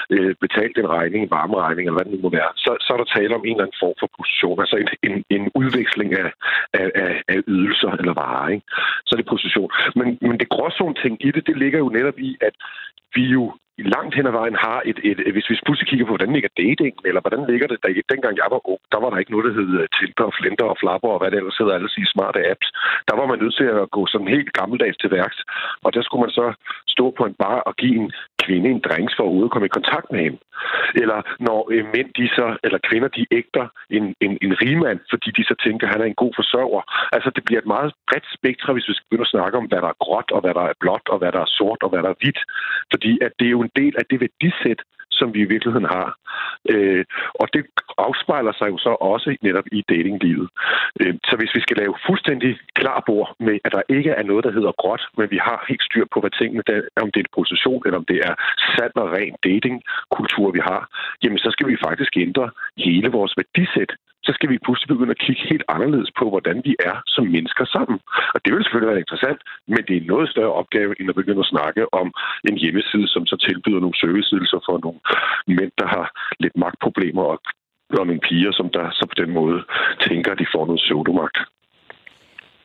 [0.09, 2.97] øh, betalt en regning, en varmeregning, eller hvad det nu må være, så, så er
[2.97, 4.59] der tale om en eller anden form for prostitution.
[4.63, 6.29] Altså en, en, en udveksling af,
[6.73, 8.49] af, af, af ydelser eller varer.
[8.49, 8.65] Ikke?
[9.05, 9.71] Så er det prostitution.
[9.95, 12.55] Men, men det gråzone ting i det, det ligger jo netop i, at
[13.15, 13.43] vi jo
[13.77, 16.49] langt hen ad vejen har et, et, et hvis vi pludselig kigger på, hvordan ligger
[16.63, 19.45] dating, eller hvordan ligger det, der, dengang jeg var ung, der var der ikke noget,
[19.47, 22.13] der hed øh, Tinder og Flinter og Flapper og hvad det ellers hedder, alle sige
[22.15, 22.69] smarte apps.
[23.09, 25.39] Der var man nødt til at gå sådan helt gammeldags til værks,
[25.85, 26.47] og der skulle man så
[26.95, 28.11] stå på en bar og give en
[28.43, 30.39] kvinde en drinks for at ude og komme i kontakt med hende.
[31.01, 33.65] Eller når øh, mænd, de så, eller kvinder, de ægter
[33.97, 36.81] en, en, en rigmand, fordi de så tænker, at han er en god forsørger.
[37.15, 39.81] Altså, det bliver et meget bredt spektrum, hvis vi skal begynde at snakke om, hvad
[39.85, 42.01] der er gråt, og hvad der er blåt, og hvad der er sort, og hvad
[42.03, 42.39] der er hvidt.
[42.93, 46.07] Fordi at det er jo en del af det værdisæt, som vi i virkeligheden har.
[46.73, 47.05] Øh,
[47.41, 47.63] og det
[47.97, 50.47] afspejler sig jo så også netop i datinglivet.
[51.01, 54.43] Øh, så hvis vi skal lave fuldstændig klar bord med, at der ikke er noget,
[54.45, 57.27] der hedder gråt, men vi har helt styr på, hvad tingene, der, om det er
[57.27, 58.33] en position, eller om det er
[58.75, 60.81] sand og ren datingkultur, vi har,
[61.23, 62.49] jamen så skal vi faktisk ændre
[62.85, 63.91] hele vores værdisæt
[64.25, 67.65] så skal vi pludselig begynde at kigge helt anderledes på, hvordan vi er som mennesker
[67.75, 67.99] sammen.
[68.33, 71.19] Og det vil selvfølgelig være interessant, men det er en noget større opgave, end at
[71.21, 72.07] begynde at snakke om
[72.49, 74.99] en hjemmeside, som så tilbyder nogle serviceydelser for nogle
[75.57, 76.05] mænd, der har
[76.43, 77.39] lidt magtproblemer og
[77.99, 79.63] og nogle piger, som der så på den måde
[80.07, 81.37] tænker, at de får noget pseudomagt.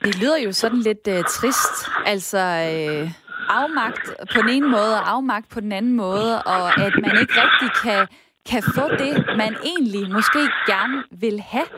[0.04, 1.74] Det lyder jo sådan lidt øh, trist.
[2.06, 3.10] Altså, øh,
[3.48, 7.34] afmagt på den ene måde, og afmagt på den anden måde, og at man ikke
[7.44, 8.06] rigtig kan
[8.50, 11.68] kan få det, man egentlig måske gerne vil have?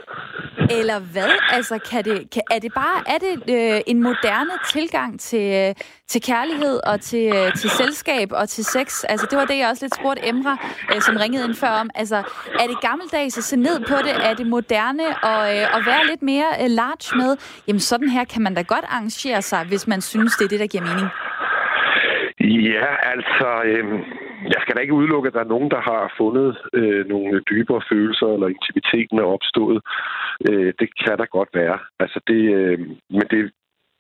[0.79, 1.33] Eller hvad?
[1.53, 5.75] Altså, kan det, kan, er det bare er det, øh, en moderne tilgang til, øh,
[6.09, 9.05] til kærlighed og til, øh, til selskab og til sex?
[9.05, 10.57] Altså, det var det, jeg også lidt spurgte Emra,
[10.95, 11.91] øh, som ringede ind før om.
[11.95, 12.17] Altså,
[12.61, 14.15] er det gammeldags at se ned på det?
[14.29, 17.37] Er det moderne og, øh, at være lidt mere øh, large med?
[17.67, 20.61] Jamen, sådan her kan man da godt arrangere sig, hvis man synes, det er det,
[20.61, 21.09] der giver mening.
[22.41, 23.85] Ja, altså, øh,
[24.45, 27.83] jeg skal da ikke udelukke, at der er nogen, der har fundet øh, nogle dybere
[27.91, 29.83] følelser, eller intimiteten er opstået.
[30.49, 31.79] Øh, det kan der godt være.
[32.01, 32.79] Altså, det, øh,
[33.11, 33.53] men det,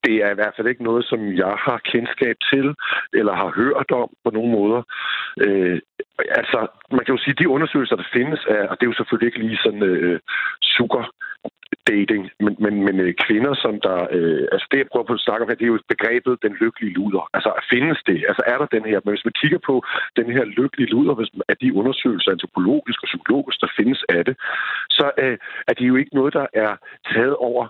[0.04, 2.74] det er i hvert fald ikke noget, som jeg har kendskab til,
[3.12, 4.82] eller har hørt om på nogen måder.
[5.46, 5.80] Øh,
[6.40, 6.58] altså,
[6.90, 9.26] man kan jo sige, at de undersøgelser, der findes, er, og det er jo selvfølgelig
[9.26, 10.20] ikke lige sådan øh,
[10.62, 11.04] sukker
[11.92, 13.98] dating, men, men, men øh, kvinder, som der...
[14.16, 16.54] Øh, altså det, jeg prøver på at snakke om her, det er jo begrebet den
[16.62, 17.24] lykkelige luder.
[17.36, 18.18] Altså findes det?
[18.30, 18.98] Altså er der den her...
[19.04, 19.74] Men hvis man kigger på
[20.18, 24.36] den her lykkelige luder, hvis, af de undersøgelser, antropologisk og psykologisk, der findes af det,
[24.90, 26.72] så øh, er det jo ikke noget, der er
[27.12, 27.64] taget over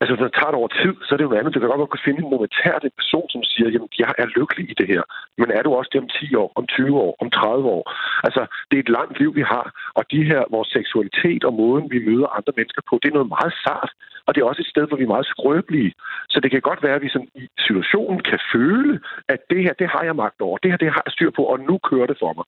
[0.00, 1.54] Altså, hvis man tager det over tid, så er det jo noget andet.
[1.54, 4.64] Det kan godt kunne finde en momentært en person, som siger, jamen, jeg er lykkelig
[4.70, 5.02] i det her.
[5.40, 7.84] Men er du også det om 10 år, om 20 år, om 30 år?
[8.26, 9.66] Altså, det er et langt liv, vi har.
[9.98, 13.34] Og de her, vores seksualitet og måden, vi møder andre mennesker på, det er noget
[13.36, 13.90] meget sart.
[14.26, 15.92] Og det er også et sted, hvor vi er meget skrøbelige.
[16.32, 19.72] Så det kan godt være, at vi sådan, i situationen kan føle, at det her,
[19.80, 20.58] det har jeg magt over.
[20.58, 22.46] Det her, det har jeg styr på, og nu kører det for mig.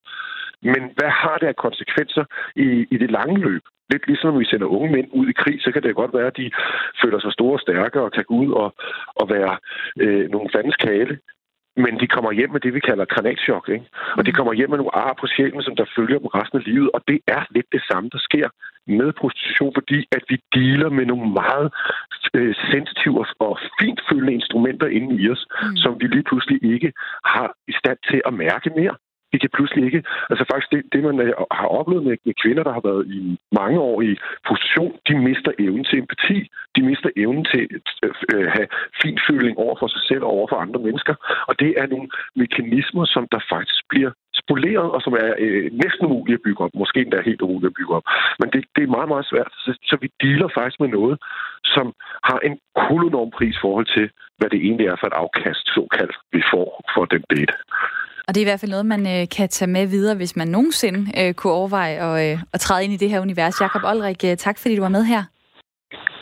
[0.62, 2.24] Men hvad har det af konsekvenser
[2.56, 3.62] i, i det lange løb?
[3.90, 6.26] Lidt ligesom når vi sender unge mænd ud i krig, så kan det godt være,
[6.26, 6.50] at de
[7.02, 8.74] føler sig store og stærke og kan gå ud og,
[9.20, 9.58] og være
[10.00, 11.18] øh, nogle fandens kale.
[11.84, 13.68] Men de kommer hjem med det, vi kalder granatschok.
[13.68, 13.86] Ikke?
[14.18, 14.34] Og de mm.
[14.34, 16.90] kommer hjem med nogle ar på sjælen, som der følger dem resten af livet.
[16.94, 18.48] Og det er lidt det samme, der sker
[18.86, 21.68] med prostitution, fordi at vi dealer med nogle meget
[22.34, 25.76] øh, sensitive og fintfølende instrumenter inde i os, mm.
[25.76, 26.92] som vi lige pludselig ikke
[27.24, 28.94] har i stand til at mærke mere
[29.32, 30.02] det kan pludselig ikke...
[30.30, 33.38] Altså faktisk det, det man øh, har oplevet med, med kvinder, der har været i
[33.60, 34.12] mange år i
[34.48, 36.38] position, de mister evnen til empati.
[36.76, 38.68] De mister evnen til øh, øh, at øh, have
[39.02, 41.14] finføling over for sig selv og over for andre mennesker.
[41.48, 44.12] Og det er nogle mekanismer, som der faktisk bliver
[44.42, 46.74] spoleret, og som er øh, næsten umuligt at bygge op.
[46.74, 48.06] Måske endda helt umuligt at bygge op.
[48.40, 49.52] Men det, det er meget, meget svært.
[49.64, 51.16] Så, så vi dealer faktisk med noget,
[51.64, 51.86] som
[52.28, 54.06] har en kolonorm pris forhold til,
[54.38, 57.54] hvad det egentlig er for et afkast, såkaldt, vi får for den date.
[58.28, 60.48] Og det er i hvert fald noget, man øh, kan tage med videre, hvis man
[60.48, 63.60] nogensinde øh, kunne overveje at, øh, at træde ind i det her univers.
[63.60, 65.24] Jakob Olrik, øh, tak fordi du var med her.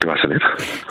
[0.00, 0.44] Det var så lidt.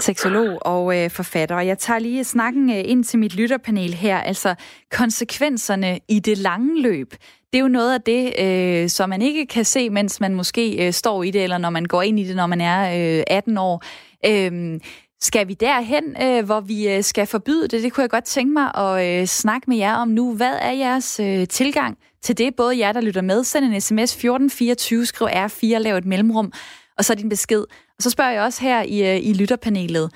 [0.03, 1.55] Seksolog og øh, forfatter.
[1.55, 4.17] Og jeg tager lige snakken øh, ind til mit lytterpanel her.
[4.17, 4.55] Altså
[4.91, 7.11] konsekvenserne i det lange løb.
[7.53, 10.87] Det er jo noget af det, øh, som man ikke kan se, mens man måske
[10.87, 13.23] øh, står i det, eller når man går ind i det, når man er øh,
[13.27, 13.83] 18 år.
[14.25, 14.79] Øh,
[15.21, 17.83] skal vi derhen, øh, hvor vi øh, skal forbyde det?
[17.83, 20.35] Det kunne jeg godt tænke mig at øh, snakke med jer om nu.
[20.35, 22.55] Hvad er jeres øh, tilgang til det?
[22.55, 26.51] Både jer, der lytter med, send en sms 1424, skriv R4, lav et mellemrum,
[26.97, 27.61] og så din besked.
[27.97, 30.11] Og så spørger jeg også her i, øh, i lytterpanelet,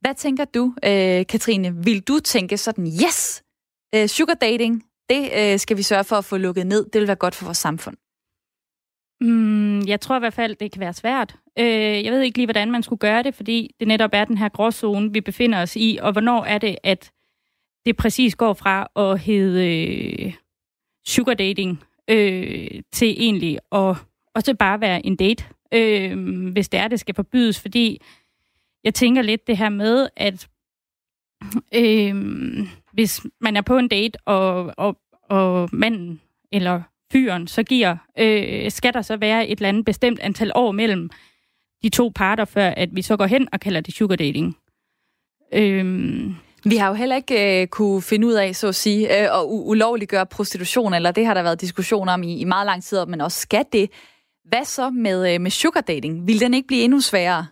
[0.00, 1.74] hvad tænker du, øh, Katrine?
[1.84, 3.42] Vil du tænke sådan, yes,
[3.94, 6.84] øh, sugar dating, det øh, skal vi sørge for at få lukket ned.
[6.92, 7.96] Det vil være godt for vores samfund.
[9.22, 11.36] Mm, jeg tror i hvert fald, det kan være svært.
[11.58, 14.38] Øh, jeg ved ikke lige, hvordan man skulle gøre det, fordi det netop er den
[14.38, 17.12] her gråzone, vi befinder os i, og hvornår er det, at
[17.86, 20.34] det præcis går fra at hedde øh,
[21.06, 23.96] sugar dating øh, til egentlig at
[24.34, 25.44] også bare være en date,
[25.74, 28.00] øh, hvis det er, det skal forbydes, fordi
[28.84, 30.48] jeg tænker lidt det her med, at
[31.74, 32.14] øh,
[32.92, 36.20] hvis man er på en date, og, og, og manden
[36.52, 36.82] eller
[37.12, 41.10] fyren så giver, øh, skal der så være et eller andet bestemt antal år mellem
[41.82, 44.56] de to parter, før at vi så går hen og kalder det sugar dating.
[45.52, 46.34] Øhm.
[46.64, 49.44] Vi har jo heller ikke øh, kunne finde ud af, så at sige, øh, at
[49.46, 53.20] ulovliggøre prostitution, eller det har der været diskussion om i, i meget lang tid, men
[53.20, 53.90] også skal det.
[54.44, 56.26] Hvad så med, øh, med sugar dating?
[56.26, 57.46] Vil den ikke blive endnu sværere?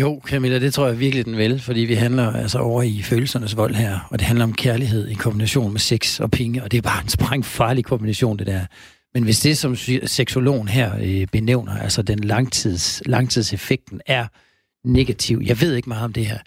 [0.00, 3.56] Jo, Camilla, det tror jeg virkelig, den vil, fordi vi handler altså over i følelsernes
[3.56, 6.78] vold her, og det handler om kærlighed i kombination med sex og penge, og det
[6.78, 8.66] er bare en sprængfarlig kombination, det der.
[9.14, 14.26] Men hvis det, som seksologen her øh, benævner, altså den langtids, langtidseffekten er
[14.88, 16.38] negativ, jeg ved ikke meget om det her,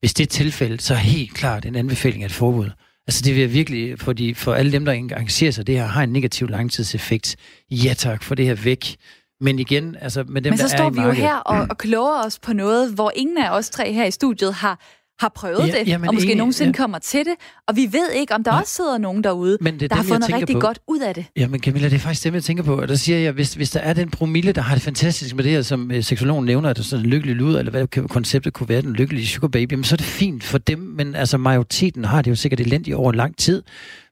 [0.00, 2.70] hvis det er tilfældet, så er helt klart en anbefaling af et forbud.
[3.06, 5.86] Altså det vil jeg virkelig, for, de, for alle dem, der engagerer sig det her,
[5.86, 7.36] har en negativ langtidseffekt.
[7.70, 8.96] Ja tak, for det her væk
[9.40, 11.66] men igen, altså med dem, Men så der står er i vi jo her og,
[11.70, 14.80] og kloger os på noget, hvor ingen af os tre her i studiet har
[15.20, 16.82] har prøvet Ja, det, jamen og måske enig, nogensinde ja.
[16.82, 17.34] kommer til det.
[17.68, 18.60] Og vi ved ikke, om der Nej.
[18.60, 20.60] også sidder nogen derude, Men det er der har dem, jeg fundet rigtig på.
[20.60, 21.24] godt ud af det.
[21.36, 22.80] Ja, men Camilla, det er faktisk det, jeg tænker på.
[22.80, 25.44] Og der siger jeg, hvis, hvis der er den promille, der har det fantastisk med
[25.44, 28.08] det her, som øh, seksologen nævner, at det er sådan en lykkelig lyd, eller hvad
[28.08, 31.14] konceptet kunne være, den lykkelige sugar baby, men så er det fint for dem, men
[31.14, 33.62] altså majoriteten har det jo sikkert elendigt over lang tid.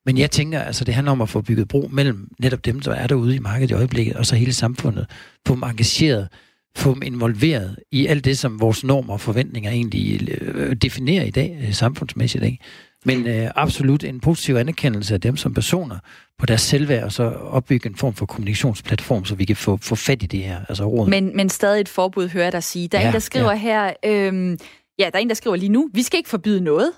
[0.07, 2.93] Men jeg tænker, altså det handler om at få bygget bro mellem netop dem, der
[2.93, 5.07] er derude i markedet i øjeblikket, og så hele samfundet.
[5.49, 6.29] Dem engageret,
[6.79, 11.31] få dem involveret i alt det, som vores normer og forventninger egentlig øh, definerer i
[11.31, 12.45] dag, øh, samfundsmæssigt.
[12.45, 12.59] Ikke?
[13.05, 15.99] Men øh, absolut en positiv anerkendelse af dem som personer
[16.39, 19.95] på deres selvværd, og så opbygge en form for kommunikationsplatform, så vi kan få, få
[19.95, 21.09] fat i det her, altså ordet.
[21.11, 22.89] Men, men stadig et forbud, hører jeg dig sige.
[22.89, 23.57] Der er Ja, en, der skriver ja.
[23.57, 24.59] her, øhm,
[24.99, 26.93] ja, der er en, der skriver lige nu, vi skal ikke forbyde noget.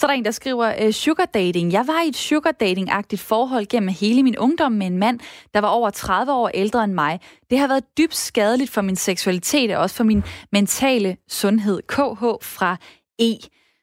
[0.00, 1.72] Så er der en, der skriver, øh, sugar dating.
[1.72, 5.20] Jeg var i et sugar dating-agtigt forhold gennem hele min ungdom med en mand,
[5.54, 7.20] der var over 30 år ældre end mig.
[7.50, 11.82] Det har været dybt skadeligt for min seksualitet og også for min mentale sundhed.
[11.88, 12.76] KH fra
[13.18, 13.32] E.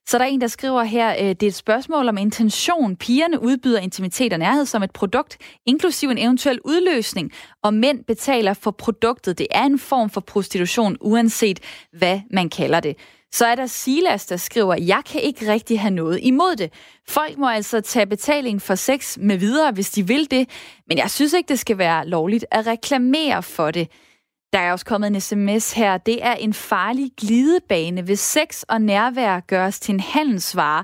[0.07, 2.95] Så der er en, der skriver her, øh, det er et spørgsmål om intention.
[2.95, 7.31] Pigerne udbyder intimitet og nærhed som et produkt, inklusiv en eventuel udløsning,
[7.63, 9.37] og mænd betaler for produktet.
[9.37, 11.59] Det er en form for prostitution, uanset
[11.91, 12.97] hvad man kalder det.
[13.33, 16.73] Så er der Silas, der skriver, jeg kan ikke rigtig have noget imod det.
[17.09, 20.49] Folk må altså tage betaling for sex med videre, hvis de vil det,
[20.87, 23.87] men jeg synes ikke, det skal være lovligt at reklamere for det.
[24.53, 25.97] Der er også kommet en sms her.
[25.97, 28.01] Det er en farlig glidebane.
[28.01, 30.83] Hvis sex og nærvær gøres til en handelsvare,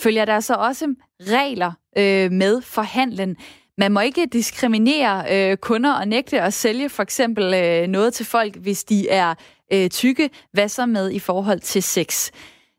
[0.00, 3.36] følger der så også regler øh, med for handlen.
[3.78, 8.26] Man må ikke diskriminere øh, kunder og nægte at sælge for eksempel øh, noget til
[8.26, 9.34] folk, hvis de er
[9.72, 10.30] øh, tykke.
[10.52, 12.30] Hvad så med i forhold til sex?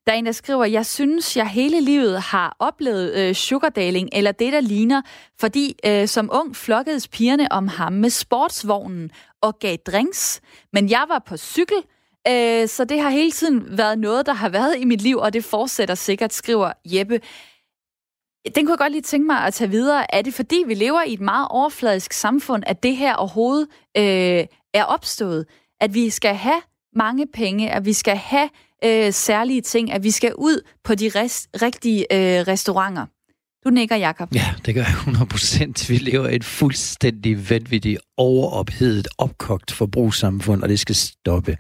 [0.08, 4.32] Der er en, der skriver, jeg synes, jeg hele livet har oplevet øh, sugardaling, eller
[4.32, 5.02] det, der ligner,
[5.40, 9.12] fordi øh, som ung flokkedes pigerne om ham med sportsvognen
[9.42, 10.42] og gav drinks,
[10.74, 11.78] men jeg var på cykel,
[12.28, 15.34] øh, så det har hele tiden været noget, der har været i mit liv, og
[15.34, 17.20] det fortsætter sikkert, skriver Jeppe.
[18.56, 20.16] Den kunne jeg godt lige tænke mig at tage videre.
[20.16, 23.68] Er det fordi, vi lever i et meget overfladisk samfund, at det her overhovedet
[23.98, 25.46] øh, er opstået?
[25.82, 26.62] At vi skal have
[26.96, 28.50] mange penge, at vi skal have
[28.86, 33.06] øh, særlige ting, at vi skal ud på de rest, rigtige øh, restauranter.
[33.66, 34.36] Du nikker, Jakob.
[34.36, 35.88] Ja, det gør jeg 100%.
[35.90, 41.58] Vi lever i et fuldstændig vanvittigt, overophedet, opkogt forbrugssamfund, og det skal stoppe.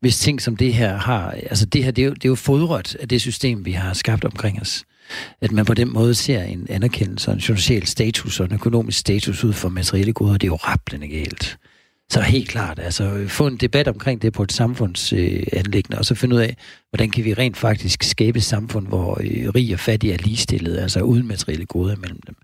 [0.00, 1.30] Hvis ting som det her har...
[1.30, 3.92] Altså det her, det er jo, det er jo fodret af det system, vi har
[3.92, 4.84] skabt omkring os.
[5.40, 9.44] At man på den måde ser en anerkendelse en social status og en økonomisk status
[9.44, 11.58] ud for materielle goder, det er jo rappelende galt.
[12.12, 16.14] Så helt klart, altså få en debat omkring det på et samfundsanlæggende, øh, og så
[16.14, 16.56] finde ud af,
[16.90, 20.78] hvordan kan vi rent faktisk skabe et samfund, hvor øh, rig og fattig er ligestillet,
[20.78, 22.36] altså uden materielle goder mellem dem.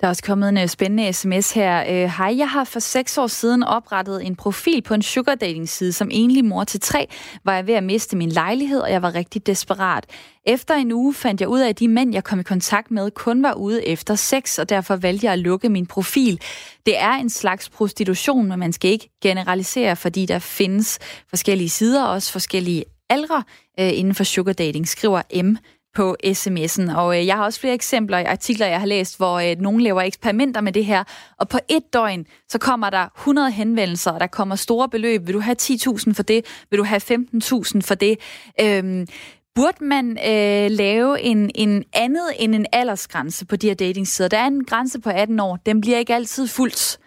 [0.00, 1.84] Der er også kommet en øh, spændende sms her.
[1.88, 5.68] Øh, Hej, jeg har for seks år siden oprettet en profil på en sugar dating
[5.68, 5.92] side.
[5.92, 7.08] Som enlig mor til tre
[7.44, 10.06] var jeg ved at miste min lejlighed, og jeg var rigtig desperat.
[10.46, 13.10] Efter en uge fandt jeg ud af, at de mænd, jeg kom i kontakt med,
[13.10, 16.40] kun var ude efter sex, og derfor valgte jeg at lukke min profil.
[16.86, 22.04] Det er en slags prostitution, men man skal ikke generalisere, fordi der findes forskellige sider,
[22.04, 23.42] og også forskellige aldre
[23.80, 25.56] øh, inden for sugar dating, skriver M
[25.96, 26.96] på sms'en.
[26.96, 29.80] Og øh, jeg har også flere eksempler i artikler, jeg har læst, hvor øh, nogen
[29.80, 31.04] laver eksperimenter med det her.
[31.38, 35.26] Og på et døgn, så kommer der 100 henvendelser, og der kommer store beløb.
[35.26, 36.44] Vil du have 10.000 for det?
[36.70, 38.18] Vil du have 15.000 for det?
[38.60, 39.06] Øhm,
[39.54, 44.28] Burde man øh, lave en, en andet end en aldersgrænse på de her datingsider?
[44.28, 45.56] Der er en grænse på 18 år.
[45.66, 46.98] Den bliver ikke altid fuldt.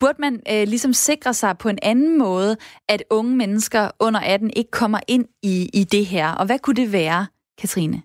[0.00, 2.56] Burde man øh, ligesom sikre sig på en anden måde,
[2.88, 6.28] at unge mennesker under 18 ikke kommer ind i, i det her?
[6.28, 7.26] Og hvad kunne det være,
[7.58, 8.02] Katrine?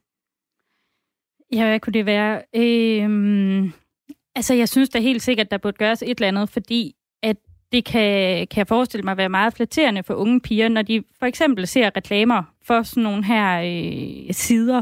[1.52, 2.42] Ja, hvad kunne det være?
[2.56, 3.74] Øhm,
[4.36, 7.38] altså, jeg synes da helt sikkert, der burde gøres et eller andet, fordi at
[7.72, 11.26] det kan, kan jeg forestille mig være meget flatterende for unge piger, når de for
[11.26, 14.82] eksempel ser reklamer for sådan nogle her øh, sider,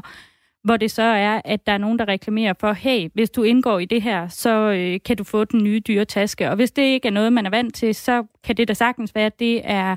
[0.63, 3.79] hvor det så er, at der er nogen, der reklamerer for, hey, hvis du indgår
[3.79, 6.49] i det her, så øh, kan du få den nye dyre taske.
[6.49, 9.15] Og hvis det ikke er noget, man er vant til, så kan det da sagtens
[9.15, 9.95] være, at det er,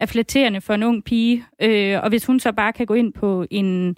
[0.00, 1.44] er flatterende for en ung pige.
[1.62, 3.96] Øh, og hvis hun så bare kan gå ind på en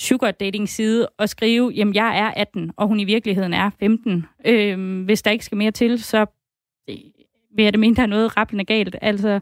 [0.00, 4.26] sugar dating side og skrive, jamen jeg er 18, og hun i virkeligheden er 15.
[4.46, 6.26] Øh, hvis der ikke skal mere til, så
[6.90, 6.96] øh,
[7.56, 8.96] vil jeg det mene, der er noget rappelende galt.
[9.02, 9.40] Altså,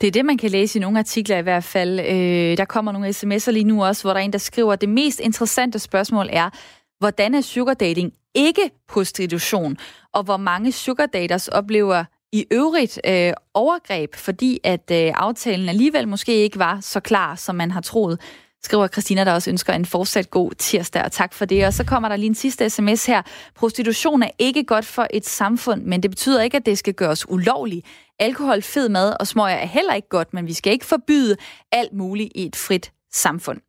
[0.00, 2.00] Det er det, man kan læse i nogle artikler i hvert fald.
[2.00, 4.80] Øh, der kommer nogle sms'er lige nu også, hvor der er en, der skriver, at
[4.80, 6.50] det mest interessante spørgsmål er,
[6.98, 9.76] hvordan er sugar dating ikke prostitution?
[10.12, 16.08] Og hvor mange sugar daters oplever i øvrigt øh, overgreb, fordi at øh, aftalen alligevel
[16.08, 18.20] måske ikke var så klar, som man har troet
[18.62, 21.66] skriver Christina, der også ønsker en fortsat god tirsdag, og tak for det.
[21.66, 23.22] Og så kommer der lige en sidste sms her.
[23.54, 27.28] Prostitution er ikke godt for et samfund, men det betyder ikke, at det skal gøres
[27.28, 27.86] ulovligt.
[28.18, 31.36] Alkohol, fed mad og smøger er heller ikke godt, men vi skal ikke forbyde
[31.72, 33.60] alt muligt i et frit samfund.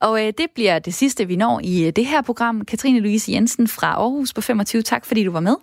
[0.00, 2.64] Og øh, det bliver det sidste, vi når i øh, det her program.
[2.64, 4.82] Katrine Louise Jensen fra Aarhus på 25.
[4.82, 5.56] Tak, fordi du var med.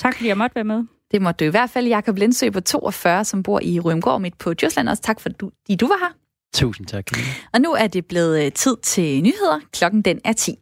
[0.00, 0.84] Tak, fordi jeg måtte være med.
[1.10, 1.86] Det måtte du i hvert fald.
[1.86, 4.88] Jakob Lindsø på 42, som bor i Rømgård midt på Djursland.
[4.88, 6.25] Også tak, fordi du var her.
[6.54, 7.04] Tusind tak.
[7.54, 9.60] Og nu er det blevet øh, tid til nyheder.
[9.72, 10.54] Klokken den er 10.